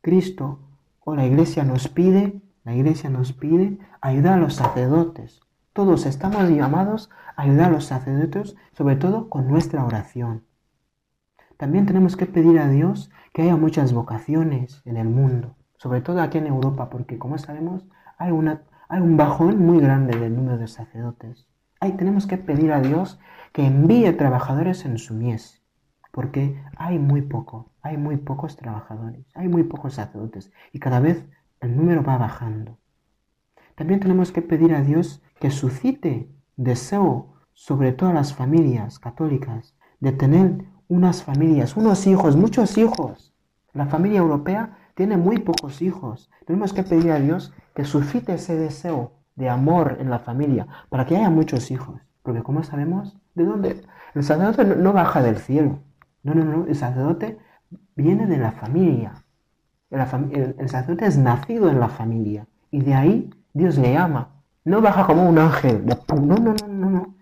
[0.00, 0.60] Cristo
[1.04, 5.40] o la Iglesia nos pide, la Iglesia nos pide ayudar a los sacerdotes.
[5.72, 10.44] Todos estamos llamados a ayudar a los sacerdotes, sobre todo con nuestra oración.
[11.56, 16.20] También tenemos que pedir a Dios que haya muchas vocaciones en el mundo, sobre todo
[16.20, 17.84] aquí en Europa, porque como sabemos
[18.18, 18.32] hay,
[18.88, 21.46] hay un bajón muy grande del número de sacerdotes.
[21.80, 23.18] Ahí tenemos que pedir a Dios
[23.56, 25.62] que envíe trabajadores en su mies,
[26.12, 31.24] porque hay muy poco, hay muy pocos trabajadores, hay muy pocos sacerdotes y cada vez
[31.60, 32.76] el número va bajando.
[33.74, 40.12] También tenemos que pedir a Dios que suscite deseo sobre todas las familias católicas de
[40.12, 43.32] tener unas familias, unos hijos, muchos hijos.
[43.72, 46.30] La familia europea tiene muy pocos hijos.
[46.44, 51.06] Tenemos que pedir a Dios que suscite ese deseo de amor en la familia para
[51.06, 52.02] que haya muchos hijos.
[52.22, 53.82] Porque como sabemos, ¿De dónde?
[54.14, 55.78] El sacerdote no baja del cielo.
[56.22, 56.66] No, no, no.
[56.66, 57.38] El sacerdote
[57.94, 59.24] viene de la familia.
[59.90, 62.48] El, sacerdote es nacido en la familia.
[62.70, 64.42] Y de ahí Dios le ama.
[64.64, 65.84] No baja como un ángel.
[65.84, 67.14] No, no, no, no, no.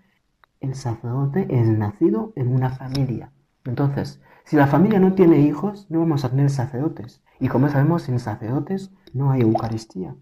[0.61, 3.33] El sacerdote es nacido en una familia.
[3.65, 7.21] Entonces, si la familia no tiene hijos, no vamos a tener sacerdotes.
[7.41, 10.15] Y como sabemos, sin sacerdotes no hay Eucaristía.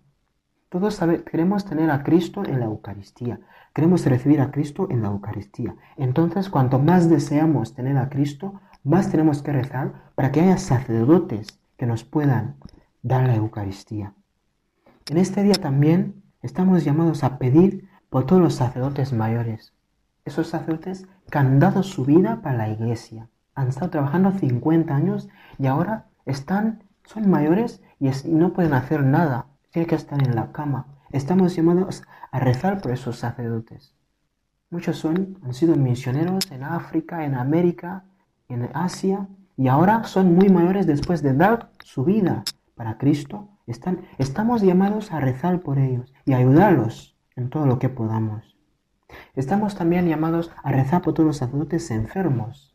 [0.73, 0.99] Todos
[1.29, 3.39] queremos tener a Cristo en la Eucaristía.
[3.75, 5.75] Queremos recibir a Cristo en la Eucaristía.
[5.97, 11.59] Entonces, cuanto más deseamos tener a Cristo, más tenemos que rezar para que haya sacerdotes
[11.77, 12.55] que nos puedan
[13.03, 14.15] dar la Eucaristía.
[15.11, 19.75] En este día también estamos llamados a pedir por todos los sacerdotes mayores.
[20.25, 23.29] Esos sacerdotes que han dado su vida para la iglesia.
[23.53, 29.42] Han estado trabajando 50 años y ahora están, son mayores y, no pueden hacer nada,
[29.73, 30.85] tienen que estar en la cama.
[31.11, 33.95] Estamos llamados a rezar por esos sacerdotes.
[34.69, 38.05] Muchos son, han sido misioneros en África, en América,
[38.49, 42.43] en Asia, y ahora son muy mayores después de dar su vida
[42.75, 43.49] para Cristo.
[43.65, 48.55] Están, estamos llamados a rezar por ellos y ayudarlos en todo lo que podamos.
[49.35, 52.72] Estamos también llamados a rezar por todos los sacerdotes enfermos.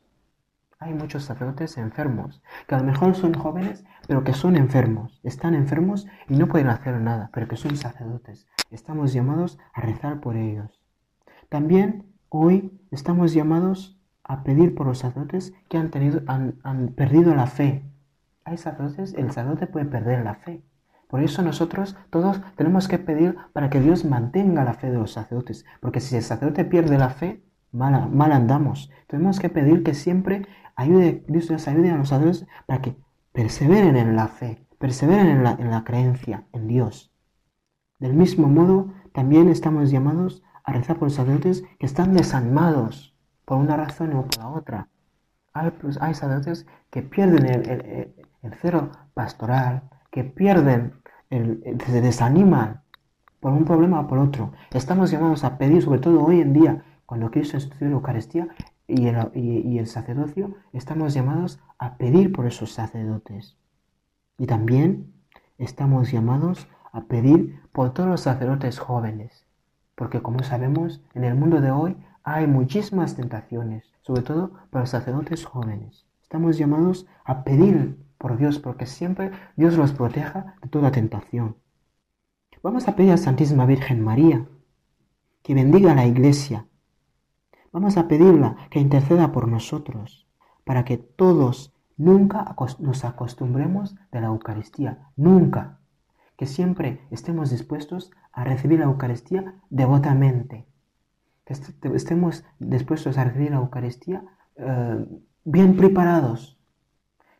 [0.80, 5.20] Hay muchos sacerdotes enfermos, que a lo mejor son jóvenes, pero que son enfermos.
[5.24, 8.46] Están enfermos y no pueden hacer nada, pero que son sacerdotes.
[8.70, 10.80] Estamos llamados a rezar por ellos.
[11.48, 17.46] También hoy estamos llamados a pedir por los sacerdotes que han, tenido, han, perdido la
[17.46, 17.82] fe.
[18.44, 20.62] Hay sacerdotes, el sacerdote puede perder la fe.
[21.08, 25.12] Por eso nosotros todos tenemos que pedir para que Dios mantenga la fe de los
[25.12, 28.90] sacerdotes, porque si el sacerdote pierde la fe, mal andamos.
[29.06, 30.46] Tenemos que pedir que siempre
[30.78, 32.96] ayude, Dios nos ayude a los sacerdotes para que
[33.32, 37.12] perseveren en la fe, perseveren en la, en la creencia en Dios.
[37.98, 43.58] Del mismo modo, también estamos llamados a rezar por los sacerdotes que están desanimados por
[43.58, 44.88] una razón o por la otra.
[45.52, 50.92] Hay, pues, sacerdotes que pierden el, el, el cero pastoral, que pierden,
[51.28, 52.82] se desaniman
[53.40, 54.52] por un problema o por otro.
[54.70, 58.48] Estamos llamados a pedir, sobre todo hoy en día, cuando Cristo instituyó la Eucaristía
[58.88, 59.06] y
[59.78, 63.56] el, sacerdocio, estamos llamados a pedir por esos sacerdotes.
[64.38, 65.12] Y también
[65.58, 69.46] estamos llamados a pedir por todos los sacerdotes jóvenes,
[69.94, 74.90] porque como sabemos, en el mundo de hoy hay muchísimas tentaciones, sobre todo para los
[74.90, 76.06] sacerdotes jóvenes.
[76.22, 81.56] Estamos llamados a pedir por Dios, porque siempre Dios los proteja de toda tentación.
[82.62, 84.46] Vamos a pedir a Santísima Virgen María
[85.42, 86.67] que bendiga a la Iglesia.
[87.72, 90.26] Vamos a pedirla que interceda por nosotros,
[90.64, 95.78] para que todos nunca nos acostumbremos de la Eucaristía, nunca.
[96.36, 100.66] Que siempre estemos dispuestos a recibir la Eucaristía devotamente.
[101.44, 101.54] Que
[101.94, 104.22] estemos dispuestos a recibir la Eucaristía
[104.56, 105.06] eh,
[105.44, 106.58] bien preparados,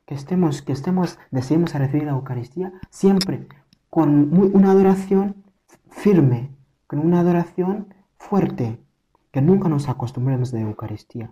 [0.06, 3.46] que estemos, que estemos, deseemos a recibir la Eucaristía siempre
[3.90, 5.44] con una adoración
[5.90, 6.56] firme,
[6.86, 8.80] con una adoración fuerte,
[9.38, 11.30] que nunca nos acostumbremos de Eucaristía.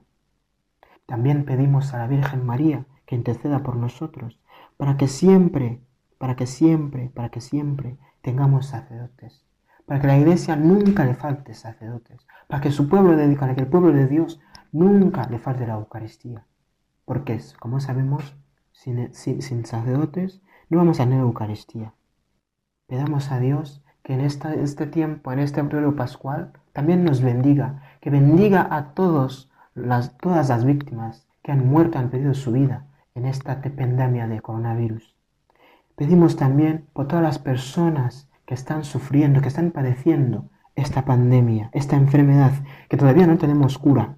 [1.07, 4.39] También pedimos a la Virgen María que interceda por nosotros,
[4.77, 5.81] para que siempre,
[6.17, 9.45] para que siempre, para que siempre tengamos sacerdotes,
[9.87, 13.63] para que la Iglesia nunca le falte sacerdotes, para que su pueblo de, para que
[13.63, 14.41] el pueblo de Dios
[14.71, 16.47] nunca le falte la Eucaristía,
[17.07, 18.37] porque como sabemos,
[18.71, 20.41] sin, sacerdotes,
[20.71, 21.93] no vamos a tener Eucaristía.
[22.87, 28.09] Pedamos a Dios que en este tiempo, en este periodo pascual, también nos bendiga, que
[28.09, 32.87] bendiga a todos las, todas las víctimas que han muerto, han perdido su vida
[33.17, 35.17] en esta pandemia de coronavirus.
[35.97, 41.97] Pedimos también por todas las personas que están sufriendo, que están padeciendo esta pandemia, esta
[41.97, 42.53] enfermedad,
[42.89, 44.15] que todavía no tenemos cura.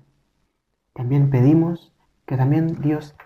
[0.92, 1.94] También pedimos
[2.26, 3.16] que también Dios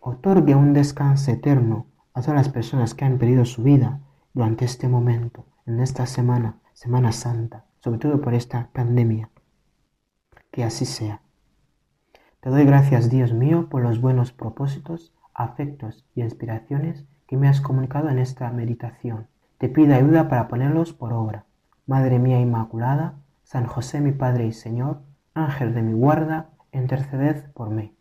[0.00, 1.84] otorgue un descanso eterno
[2.14, 4.00] a todas las personas que han perdido su vida
[4.32, 9.30] durante este momento, en esta semana, Semana Santa, sobre todo por esta pandemia.
[10.50, 11.20] Que así sea.
[12.40, 17.60] Te doy gracias, Dios mío, por los buenos propósitos, afectos y inspiraciones que me has
[17.60, 19.28] comunicado en esta meditación.
[19.58, 21.44] Te pido ayuda para ponerlos por obra.
[21.86, 25.02] Madre mía Inmaculada, San José mi Padre y Señor,
[25.34, 27.94] Ángel de mi guarda, interceded por mí.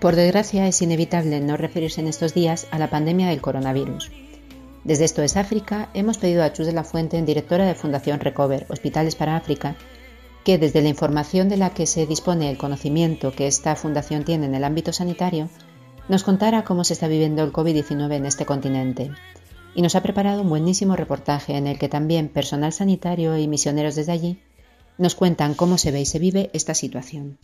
[0.00, 4.12] Por desgracia, es inevitable no referirse en estos días a la pandemia del coronavirus.
[4.84, 8.66] Desde Esto es África hemos pedido a Chus de la Fuente, directora de Fundación Recover
[8.68, 9.76] Hospitales para África,
[10.44, 14.46] que desde la información de la que se dispone el conocimiento que esta fundación tiene
[14.46, 15.48] en el ámbito sanitario,
[16.08, 19.10] nos contara cómo se está viviendo el COVID-19 en este continente.
[19.74, 23.94] y nos ha preparado un buenísimo reportaje en el que también personal sanitario y misioneros
[23.94, 24.38] desde allí
[24.98, 27.38] nos cuentan cómo se ve y se vive esta situación.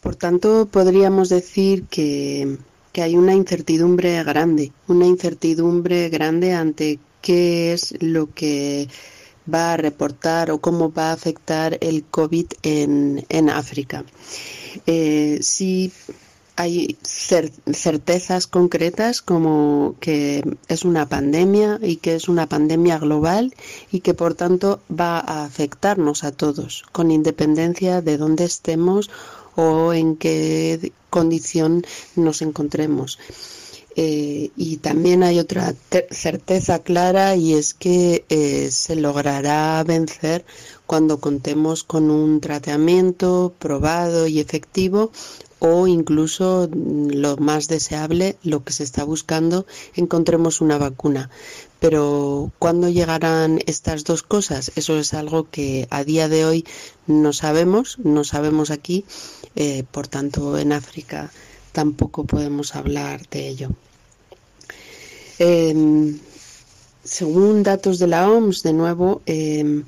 [0.00, 2.58] Por tanto, podríamos decir que,
[2.94, 8.88] hay una incertidumbre grande, una incertidumbre grande ante qué es lo que
[9.52, 14.04] va a reportar o cómo va a afectar el COVID en, en África.
[14.86, 15.92] Eh, si
[16.56, 23.54] hay certezas concretas como que es una pandemia y que es una pandemia global
[23.92, 29.10] y que por tanto va a afectarnos a todos, con independencia de dónde estemos
[29.54, 31.84] o en qué condición
[32.14, 33.18] nos encontremos.
[33.98, 35.74] Eh, y también hay otra
[36.10, 40.44] certeza clara y es que eh, se logrará vencer
[40.84, 45.12] cuando contemos con un tratamiento probado y efectivo
[45.68, 51.30] o incluso mm, lo más deseable, lo que se está buscando, encontremos una vacuna.
[51.80, 54.72] Pero ¿cuándo llegarán estas dos cosas?
[54.76, 56.64] Eso es algo que a día de hoy
[57.06, 59.04] no sabemos, no sabemos aquí,
[59.54, 61.30] eh, por tanto en África
[61.72, 63.68] tampoco podemos hablar de ello.
[65.38, 66.18] Em,
[67.04, 69.84] según datos de la OMS, de nuevo, em,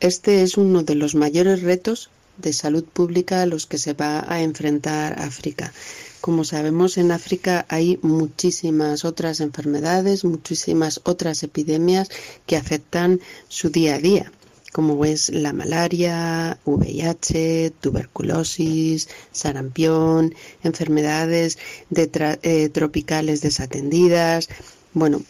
[0.00, 2.08] este es uno de los mayores retos
[2.40, 5.72] de salud pública a los que se va a enfrentar África.
[6.20, 12.10] Como sabemos, en África hay muchísimas otras enfermedades, muchísimas otras epidemias
[12.46, 14.32] que afectan su día a día
[14.72, 21.58] como es la malaria, VIH, tuberculosis, sarampión, enfermedades
[21.90, 24.48] eh, tropicales desatendidas.
[24.92, 25.22] Bueno,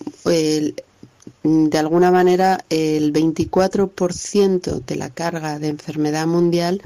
[1.43, 6.82] de alguna manera el 24% de la carga de enfermedad mundial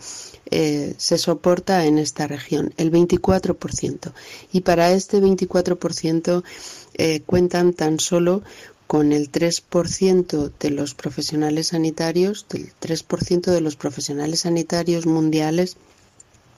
[0.50, 4.12] eh, se soporta en esta región, el 24%.
[4.52, 6.44] Y para este 24%
[6.94, 8.42] eh, cuentan tan solo
[8.86, 15.76] con el 3% de los profesionales sanitarios, del 3% de los profesionales sanitarios mundiales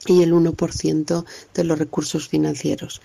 [0.07, 1.25] y el 1%
[1.55, 3.01] de los recursos financieros.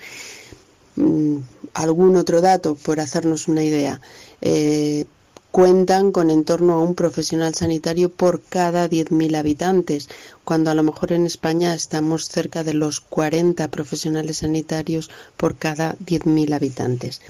[0.96, 1.38] Mm,
[1.74, 4.02] algún otro dato por hacernos una idea.
[4.42, 5.06] Eh,
[5.52, 10.10] cuentan con en torno a un profesional sanitario por cada 10.000 habitantes,
[10.46, 15.96] cuando a lo mejor en España estamos cerca de los 40 profesionales sanitarios por cada
[15.98, 17.22] 10.000 habitantes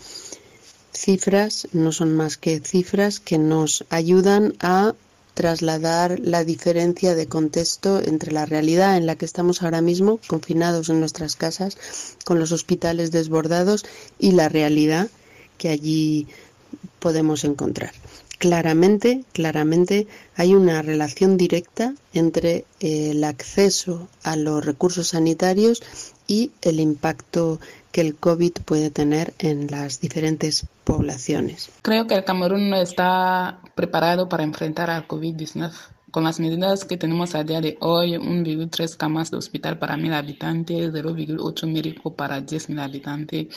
[0.93, 4.93] cifras no son más que cifras que nos ayudan a
[5.33, 10.89] trasladar la diferencia de contexto entre la realidad en la que estamos ahora mismo, confinados
[10.89, 11.77] en nuestras casas,
[12.25, 13.85] con los hospitales desbordados,
[14.19, 15.09] y la realidad
[15.57, 16.27] que allí
[16.99, 17.93] podemos encontrar.
[18.41, 25.83] Claramente, claramente hay una relación directa entre el acceso a los recursos sanitarios
[26.25, 27.59] y el impacto
[27.91, 31.69] que el COVID puede tener en las diferentes poblaciones.
[31.83, 35.71] Creo que el Camerún no está preparado para enfrentar al COVID-19.
[36.09, 40.13] Con las medidas que tenemos a día de hoy, 1,3 camas de hospital para 1.000
[40.15, 43.47] habitantes, 0,8 médico para 10.000 habitantes,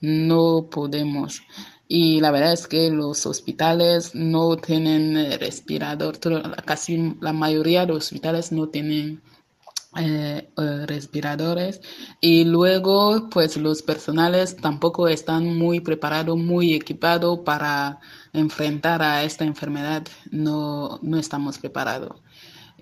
[0.00, 1.42] no podemos.
[1.96, 6.18] Y la verdad es que los hospitales no tienen respirador,
[6.64, 9.22] casi la mayoría de los hospitales no tienen
[9.96, 11.80] eh, eh, respiradores
[12.20, 18.00] y luego pues los personales tampoco están muy preparados, muy equipados para
[18.32, 22.20] enfrentar a esta enfermedad, no, no estamos preparados.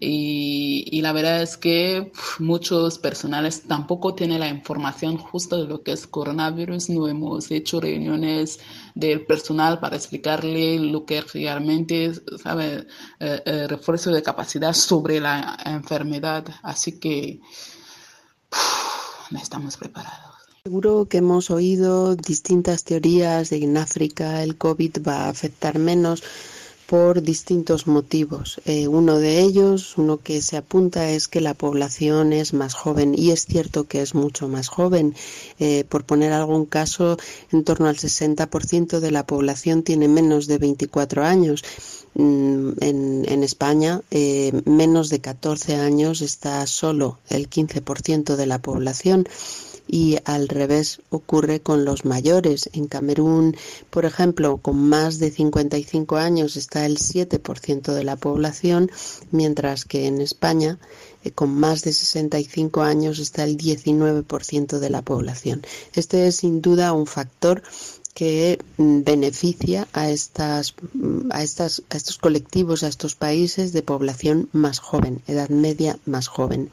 [0.00, 5.92] Y, la verdad es que muchos personales tampoco tienen la información justa de lo que
[5.92, 6.90] es coronavirus.
[6.90, 8.58] No hemos hecho reuniones
[8.94, 12.12] del personal para explicarle lo que realmente
[12.42, 12.86] sabe
[13.20, 16.46] eh, eh, refuerzo de capacidad sobre la enfermedad.
[16.62, 17.40] Así que
[19.30, 20.32] no estamos preparados.
[20.64, 25.78] Seguro que hemos oído distintas teorías de que en África el COVID va a afectar
[25.80, 26.22] menos
[26.92, 28.60] por distintos motivos.
[28.66, 33.14] Eh, uno de ellos, uno que se apunta, es que la población es más joven
[33.16, 35.14] y es cierto que es mucho más joven.
[35.58, 37.16] Eh, por poner algún caso,
[37.50, 41.64] en torno al 60% de la población tiene menos de 24 años.
[42.12, 48.58] Mm, en, en, España, eh, menos de 14 años está solo el 15% de la
[48.58, 49.26] población
[49.86, 52.70] y al revés ocurre con los mayores.
[52.72, 53.56] En Camerún,
[53.90, 58.90] por ejemplo, con más de 55 años está el 7% de la población,
[59.30, 60.78] mientras que en España
[61.24, 65.62] eh, con más de 65 años está el 19% de la población.
[65.94, 67.62] Este es sin duda un factor
[68.14, 73.82] que mm, beneficia a estas, mm, a estas a estos colectivos, a estos países de
[73.82, 76.70] población más joven, edad media más joven.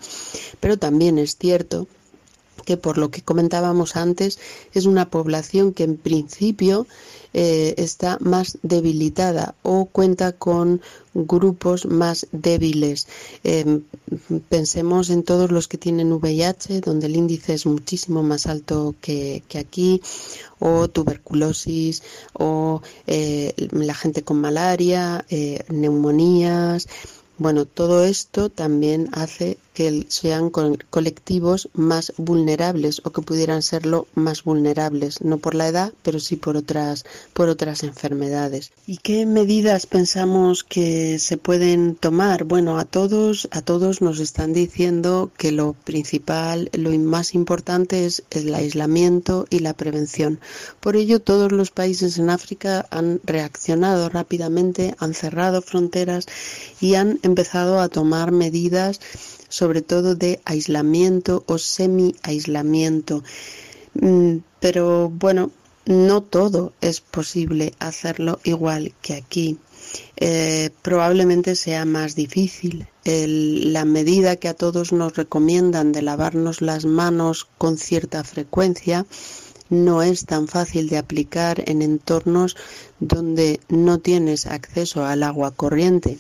[0.60, 1.88] Pero también es cierto
[2.66, 4.40] que por lo que comentábamos antes
[4.74, 6.88] es una población que en principio
[7.34, 10.82] eh, está más debilitada o cuenta con
[11.14, 13.08] grupos más débiles.
[13.44, 13.84] Em,
[14.50, 19.44] pensemos en todos los que tienen VIH, donde el índice es muchísimo más alto que,
[19.60, 20.02] aquí,
[20.60, 22.02] o tuberculosis,
[22.34, 26.88] o eh, la gente con malaria, eh, neumonías.
[27.40, 34.44] Bueno, todo esto también hace que sean colectivos más vulnerables o que pudieran serlo más
[34.44, 38.72] vulnerables, no por la edad, pero sí por otras, por otras enfermedades.
[38.86, 42.44] ¿Y qué medidas pensamos que se pueden tomar?
[42.44, 48.24] Bueno, a todos, a todos nos están diciendo que lo principal, lo más importante es
[48.32, 50.42] el aislamiento y la prevención.
[50.82, 56.26] Por ello, todos los países en África han reaccionado rápidamente, han cerrado fronteras
[56.82, 59.00] y han empezado a tomar medidas
[59.50, 63.24] sobre todo de aislamiento o semi-aislamiento.
[63.96, 65.52] Mm, pero bueno,
[65.86, 69.58] no todo es posible hacerlo igual que aquí.
[70.18, 72.88] Eh, probablemente sea más difícil.
[73.06, 79.08] la medida que a todos nos recomiendan de lavarnos las manos con cierta frecuencia
[79.70, 82.56] no es tan fácil de aplicar en entornos
[83.00, 86.20] donde no tienes acceso al agua corriente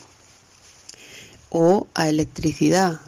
[1.49, 2.99] o a electricidad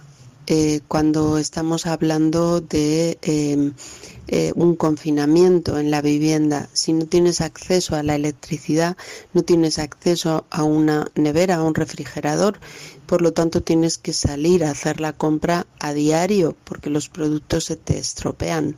[0.48, 3.74] eh, cuando estamos hablando de em,
[4.28, 6.68] eh, un confinamiento en la vivienda.
[6.74, 8.98] Si no tienes acceso a la electricidad,
[9.34, 12.60] no tienes acceso a una nevera, a un refrigerador,
[13.06, 17.66] por lo tanto tienes que salir a hacer la compra a diario porque los productos
[17.66, 18.76] se te estropean.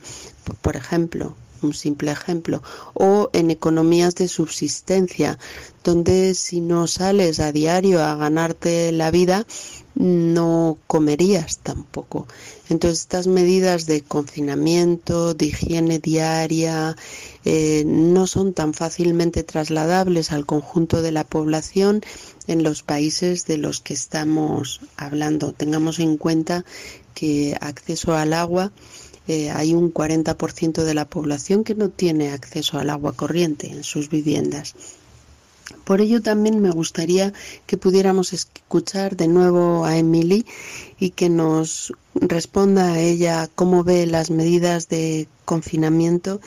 [0.61, 2.61] Por ejemplo, un simple ejemplo,
[2.93, 5.39] o en economías de subsistencia,
[5.83, 9.45] donde si no sales a diario a ganarte la vida,
[9.95, 12.27] no comerías tampoco.
[12.69, 16.95] Entonces estas medidas de confinamiento, de higiene diaria,
[17.45, 22.01] eh, no son tan fácilmente trasladables al conjunto de la población
[22.47, 25.51] en los países de los que estamos hablando.
[25.53, 26.65] Tengamos en cuenta
[27.13, 28.71] que acceso al agua
[29.27, 33.83] eh, hay un 40% de la población que no tiene acceso al agua corriente en
[33.83, 34.75] sus viviendas.
[35.85, 37.33] Por ello también me gustaría
[37.65, 40.45] que pudiéramos escuchar de nuevo a Emily
[40.99, 46.39] y que nos responda a ella cómo ve las medidas de confinamiento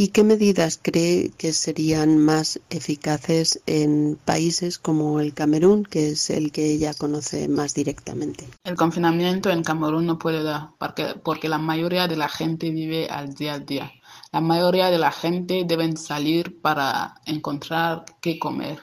[0.00, 6.30] y qué medidas cree que serían más eficaces en países como el Camerún, que es
[6.30, 8.48] el que ella conoce más directamente.
[8.64, 13.08] El confinamiento en Camerún no puede dar porque, porque la mayoría de la gente vive
[13.10, 13.92] al día a día
[14.32, 18.78] la mayoría de la gente deben salir para encontrar qué comer.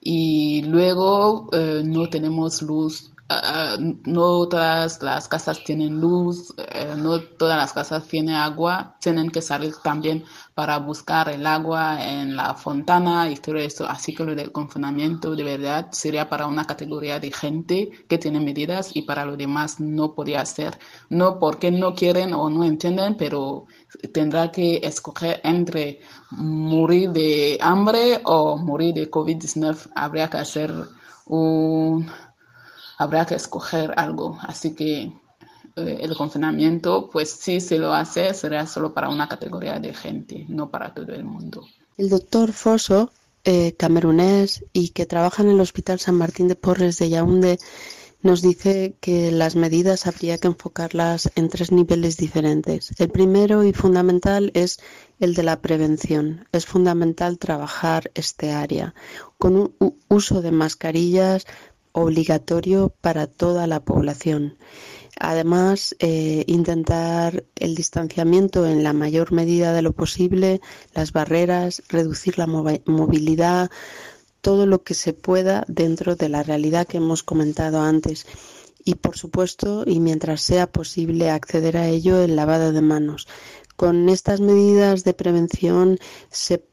[0.00, 3.76] Y luego eh, no tenemos luz Ah,
[4.06, 9.42] no todas las casas tienen luz, eh, no todas las casas tienen agua, tienen que
[9.42, 10.24] salir también
[10.54, 13.86] para buscar el agua en la fontana y todo eso.
[13.86, 18.40] Así que lo del confinamiento de verdad sería para una categoría de gente que tiene
[18.40, 20.78] medidas y para los demás no podría ser.
[21.10, 23.66] No porque no quieren o no entienden, pero
[24.12, 26.00] tendrá que escoger entre
[26.30, 29.90] morir de hambre o morir de COVID-19.
[29.94, 30.72] Habría que hacer
[31.26, 32.10] un
[32.98, 34.38] habrá que escoger algo.
[34.42, 35.12] Así que
[35.76, 40.44] eh, el confinamiento, pues si se lo hace, será solo para una categoría de gente,
[40.48, 41.66] no para todo el mundo.
[41.96, 43.10] El doctor Foso,
[43.44, 47.58] eh, camerunés y que trabaja en el Hospital San Martín de Porres de Yaoundé,
[48.20, 52.92] nos dice que las medidas habría que enfocarlas en tres niveles diferentes.
[52.98, 54.80] El primero y fundamental es
[55.20, 56.48] el de la prevención.
[56.50, 58.94] Es fundamental trabajar este área
[59.38, 61.46] con un uso de mascarillas
[62.00, 64.56] obligatorio para toda la población.
[65.20, 70.60] Además, eh, intentar el distanciamiento en la mayor medida de lo posible,
[70.94, 73.70] las barreras, reducir la movilidad,
[74.40, 78.26] todo lo que se pueda dentro de la realidad que hemos comentado antes.
[78.84, 83.26] Y, por supuesto, y mientras sea posible, acceder a ello el lavado de manos.
[83.78, 86.00] Con estas medidas de prevención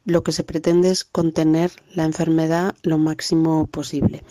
[0.05, 4.23] lo que se pretende es contener la enfermedad lo máximo posible.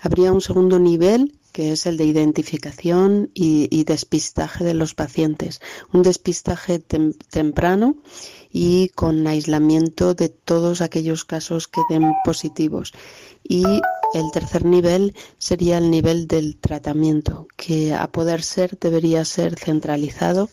[0.00, 5.60] Habría un segundo nivel que es el de identificación y, despistaje de los pacientes.
[5.92, 7.96] Un despistaje temprano
[8.52, 12.92] y con aislamiento de todos aquellos casos que den positivos.
[13.42, 13.64] Y
[14.14, 20.48] el tercer nivel sería el nivel del tratamiento, que a poder ser debería ser centralizado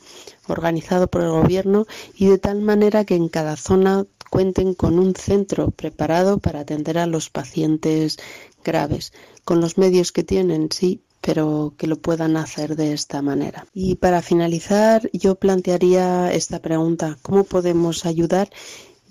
[0.47, 1.86] organizado por el gobierno
[2.16, 6.97] y de tal manera que en cada zona cuenten con un centro preparado para atender
[6.97, 8.18] a los pacientes
[8.64, 9.14] graves.
[9.43, 13.66] Con los medios que tienen, sí, pero que lo puedan hacer de esta manera.
[13.74, 18.49] Y para finalizar, yo plantearía esta pregunta, ¿cómo podemos ayudar?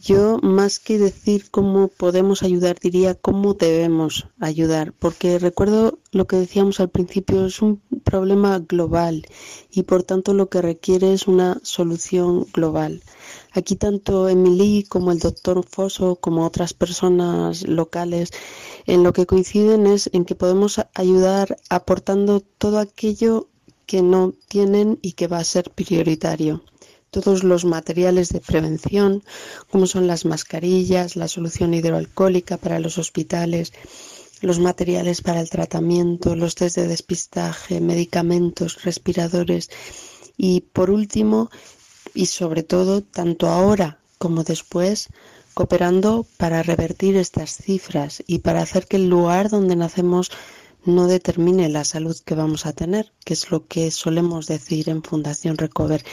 [0.03, 6.37] Yo, más que decir cómo podemos ayudar, diría cómo debemos ayudar, porque recuerdo lo que
[6.37, 9.27] decíamos al principio, es un problema global
[9.71, 13.03] y por tanto lo que requiere es una solución global.
[13.53, 18.31] Aquí tanto Emily como el doctor Foso como otras personas locales
[18.87, 23.49] en lo que coinciden es en que podemos ayudar aportando todo aquello
[23.87, 26.63] que no tienen y que va a ser prioritario.
[27.17, 29.25] Todos los materiales de prevención,
[29.71, 33.73] como son las mascarillas, la solución hidroalcohólica para los hospitales,
[34.43, 39.71] los materiales para el tratamiento, los test de despistaje, medicamentos, respiradores.
[40.37, 41.51] Y, por último,
[42.13, 45.09] y sobre todo, tanto ahora como después,
[45.55, 50.31] cooperando para revertir estas cifras y para hacer que el lugar donde nacemos
[50.87, 55.03] no determine la salud que vamos a tener, que es lo que solemos decir en
[55.03, 56.05] Fundación Recover.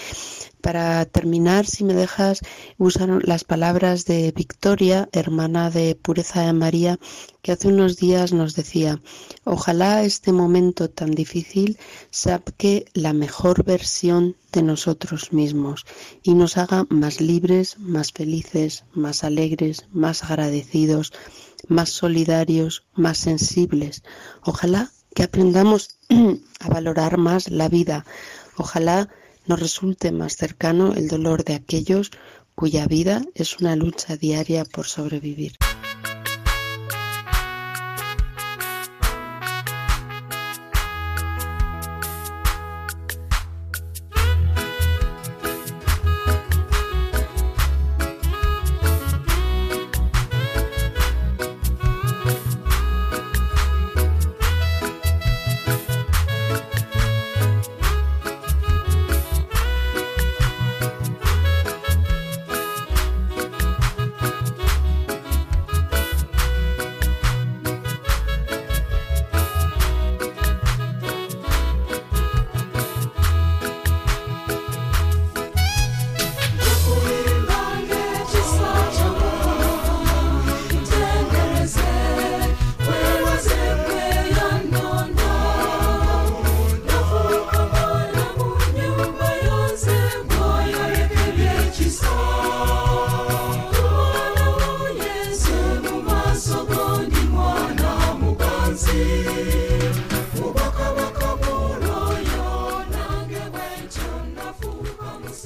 [0.61, 2.39] Para terminar, si me dejas,
[2.78, 6.99] usar las palabras de Victoria, hermana de Pureza de María,
[7.41, 9.01] que hace unos días nos decía,
[9.43, 11.78] ojalá este momento tan difícil
[12.11, 15.86] saque la mejor versión de nosotros mismos
[16.24, 21.11] y nos haga más libres, más felices, más alegres, más agradecidos,
[21.68, 24.03] más solidarios, más sensibles.
[24.41, 25.97] Ojalá que aprendamos
[26.59, 28.05] a valorar más la vida.
[28.57, 29.09] Ojalá
[29.45, 32.11] nos resulte más cercano el dolor de aquellos
[32.55, 35.53] cuya vida es una lucha diaria por sobrevivir.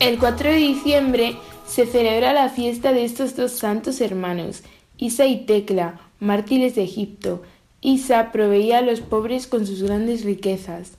[0.08, 1.36] El 4 de diciembre
[1.68, 4.64] se celebra la fiesta de estos dos santos hermanos,
[4.98, 7.42] Isa y Tecla, mártires de Egipto.
[7.82, 10.94] Isa proveía a los pobres con sus grandes riquezas.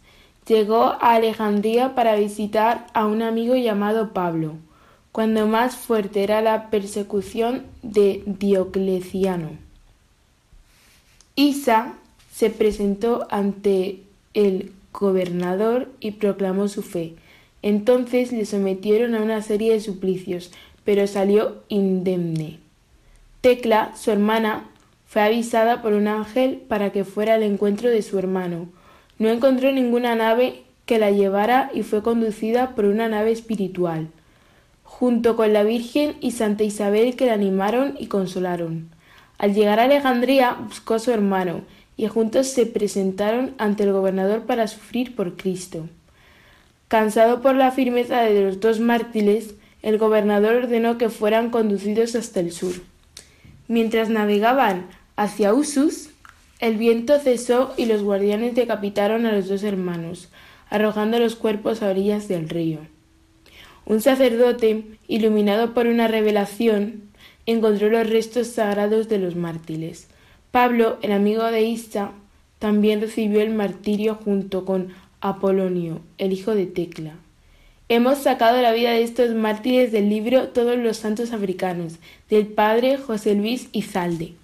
[0.47, 4.57] Llegó a Alejandría para visitar a un amigo llamado Pablo,
[5.11, 9.53] cuando más fuerte era la persecución de Diocleciano.
[11.35, 11.95] Isa
[12.31, 14.03] se presentó ante
[14.35, 17.15] el gobernador y proclamó su fe.
[17.63, 20.53] Entonces le sometieron a una serie de suplicios,
[20.85, 22.59] pero salió indemne.
[23.41, 24.69] Tecla, su hermana,
[25.07, 28.69] fue avisada por un ángel para que fuera al encuentro de su hermano.
[29.19, 34.09] No encontró ninguna nave que la llevara y fue conducida por una nave espiritual,
[34.83, 38.89] junto con la Virgen y Santa Isabel que la animaron y consolaron.
[39.39, 41.63] Al llegar a Alejandría buscó a su hermano,
[41.97, 45.89] y juntos se presentaron ante el gobernador para sufrir por Cristo.
[46.89, 52.41] Cansado por la firmeza de los dos mártires, el gobernador ordenó que fueran conducidos hasta
[52.41, 52.73] el sur.
[53.69, 56.09] Mientras navegaban hacia Usus,
[56.61, 60.31] el viento cesó y los guardianes decapitaron a los dos hermanos,
[60.71, 62.79] arrojando los cuerpos a orillas del río.
[63.85, 67.03] Un sacerdote, iluminado por una revelación,
[67.47, 70.09] encontró los restos sagrados de los mártires.
[70.51, 72.13] Pablo, el amigo de Isa,
[72.59, 77.15] también recibió el martirio junto con Apolonio, el hijo de Tecla.
[77.89, 81.97] Hemos sacado la vida de estos mártires del libro Todos los Santos Africanos,
[82.29, 84.35] del padre José Luis Izalde.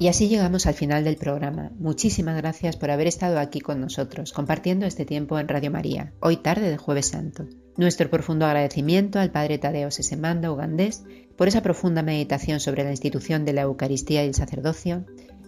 [0.00, 1.72] Y así llegamos al final del programa.
[1.78, 6.38] Muchísimas gracias por haber estado aquí con nosotros, compartiendo este tiempo en Radio María, hoy
[6.38, 7.44] tarde de Jueves Santo.
[7.76, 11.04] Nuestro profundo agradecimiento al Padre Tadeo Sesemanda, ugandés,
[11.40, 15.06] por esa profunda meditación sobre la institución de la Eucaristía y el sacerdocio.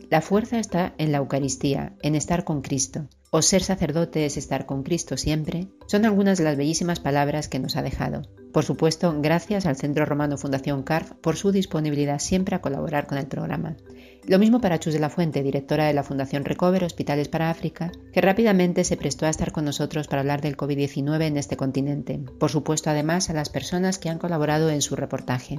[0.08, 3.10] La fuerza está en la Eucaristía, en estar con Cristo.
[3.30, 7.58] O ser sacerdote es estar con Cristo siempre, son algunas de las bellísimas palabras que
[7.58, 8.22] nos ha dejado.
[8.54, 13.18] Por supuesto, gracias al Centro Romano Fundación CARF por su disponibilidad siempre a colaborar con
[13.18, 13.76] el programa.
[14.28, 17.90] Lo mismo para Chus de la Fuente, directora de la Fundación Recover Hospitales para África,
[18.12, 22.20] que rápidamente se prestó a estar con nosotros para hablar del COVID-19 en este continente.
[22.38, 25.58] Por supuesto, además, a las personas que han colaborado en su reportaje,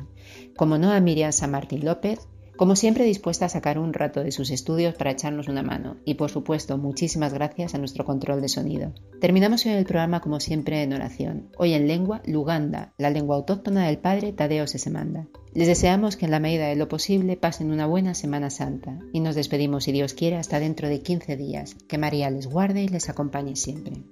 [0.56, 2.20] como no a Miriam San Martín López,
[2.56, 6.16] como siempre dispuesta a sacar un rato de sus estudios para echarnos una mano y
[6.16, 8.94] por supuesto muchísimas gracias a nuestro control de sonido.
[9.20, 13.88] Terminamos hoy el programa como siempre en oración, hoy en lengua luganda, la lengua autóctona
[13.88, 15.28] del padre Tadeo Sesemanda.
[15.54, 19.20] Les deseamos que en la medida de lo posible pasen una buena Semana Santa y
[19.20, 21.76] nos despedimos si Dios quiere hasta dentro de 15 días.
[21.88, 24.04] Que María les guarde y les acompañe siempre.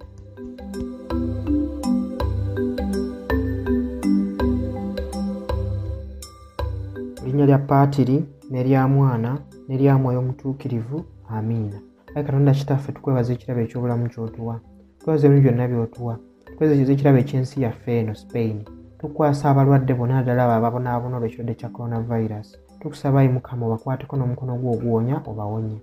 [7.32, 11.80] Erinnya lya paatiri n'erya mwana n'erya mwoyo omutuukirivu amiina.
[12.16, 14.60] Ayi katonda kitaffe tukwebaza ekirabo ekyobulamu kyotuwa
[15.00, 16.14] tukwebaza ebintu byonna byotuwa
[16.46, 18.58] tukwebaza ekirabo ekyensi yaffe eno spain.
[19.00, 22.48] Tukwasa abalwadde bonna ddala abo ababonaabona olwekirwadde kya coronavirus.
[22.80, 25.80] Tukusaba ayi mukama obakwateko n'omukono gwo ogwonya obawonye.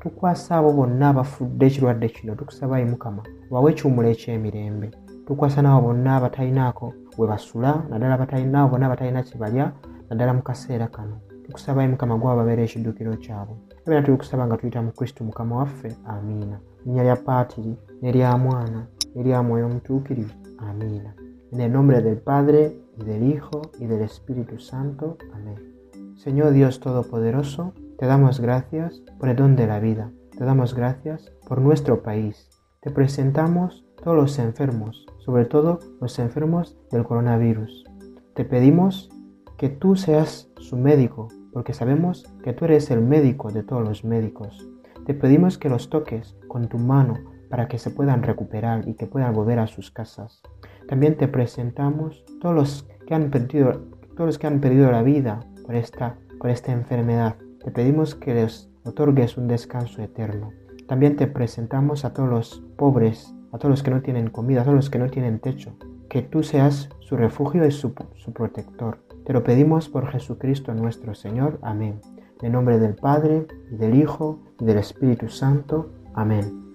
[0.00, 4.88] Tukwasa abo bonna abafudde ekirwadde kino tukusaba ayi mukama obawe ekiwumulo eky'emirembe.
[5.26, 9.72] Tukwasa n'abo bonna abatalinaako we basula naddala abatalinaabo bonna abatalina kyebalya
[10.12, 13.56] naddala mu kaseera kano tukusabayo mukama gwa babeera ekiddukiro kyabwe.
[13.84, 16.60] Ebeera tulikusaba nga tuyita mu kristo mukama waffe amiina.
[16.84, 18.80] Linnya lya paatiri nerya mwana
[19.14, 20.36] nerya mwoyo omutuukirivu
[20.68, 21.10] amiina.
[21.52, 25.58] En el nombre del padre y del hijo y del espíritu santo amén.
[26.16, 30.10] Señor dios todopoderoso te damos gracias por el don de la vida.
[30.36, 32.50] Te damos gracias por nuestro país.
[32.80, 37.84] Te presentamos todos los enfermos sobre todo los enfermos del coronavirus.
[38.34, 39.08] Te pedimos
[39.62, 44.02] que tú seas su médico, porque sabemos que tú eres el médico de todos los
[44.02, 44.68] médicos.
[45.06, 49.06] Te pedimos que los toques con tu mano para que se puedan recuperar y que
[49.06, 50.42] puedan volver a sus casas.
[50.88, 53.84] También te presentamos todos los que han perdido,
[54.16, 57.36] todos los que han perdido la vida por esta, por esta enfermedad.
[57.62, 60.50] Te pedimos que les otorgues un descanso eterno.
[60.88, 64.64] También te presentamos a todos los pobres, a todos los que no tienen comida, a
[64.64, 65.76] todos los que no tienen techo.
[66.08, 68.98] Que tú seas su refugio y su, su protector.
[69.24, 71.58] Te lo pedimos por Jesucristo nuestro Señor.
[71.62, 72.00] Amén.
[72.40, 75.92] En nombre del Padre, y del Hijo, y del Espíritu Santo.
[76.14, 76.74] Amén.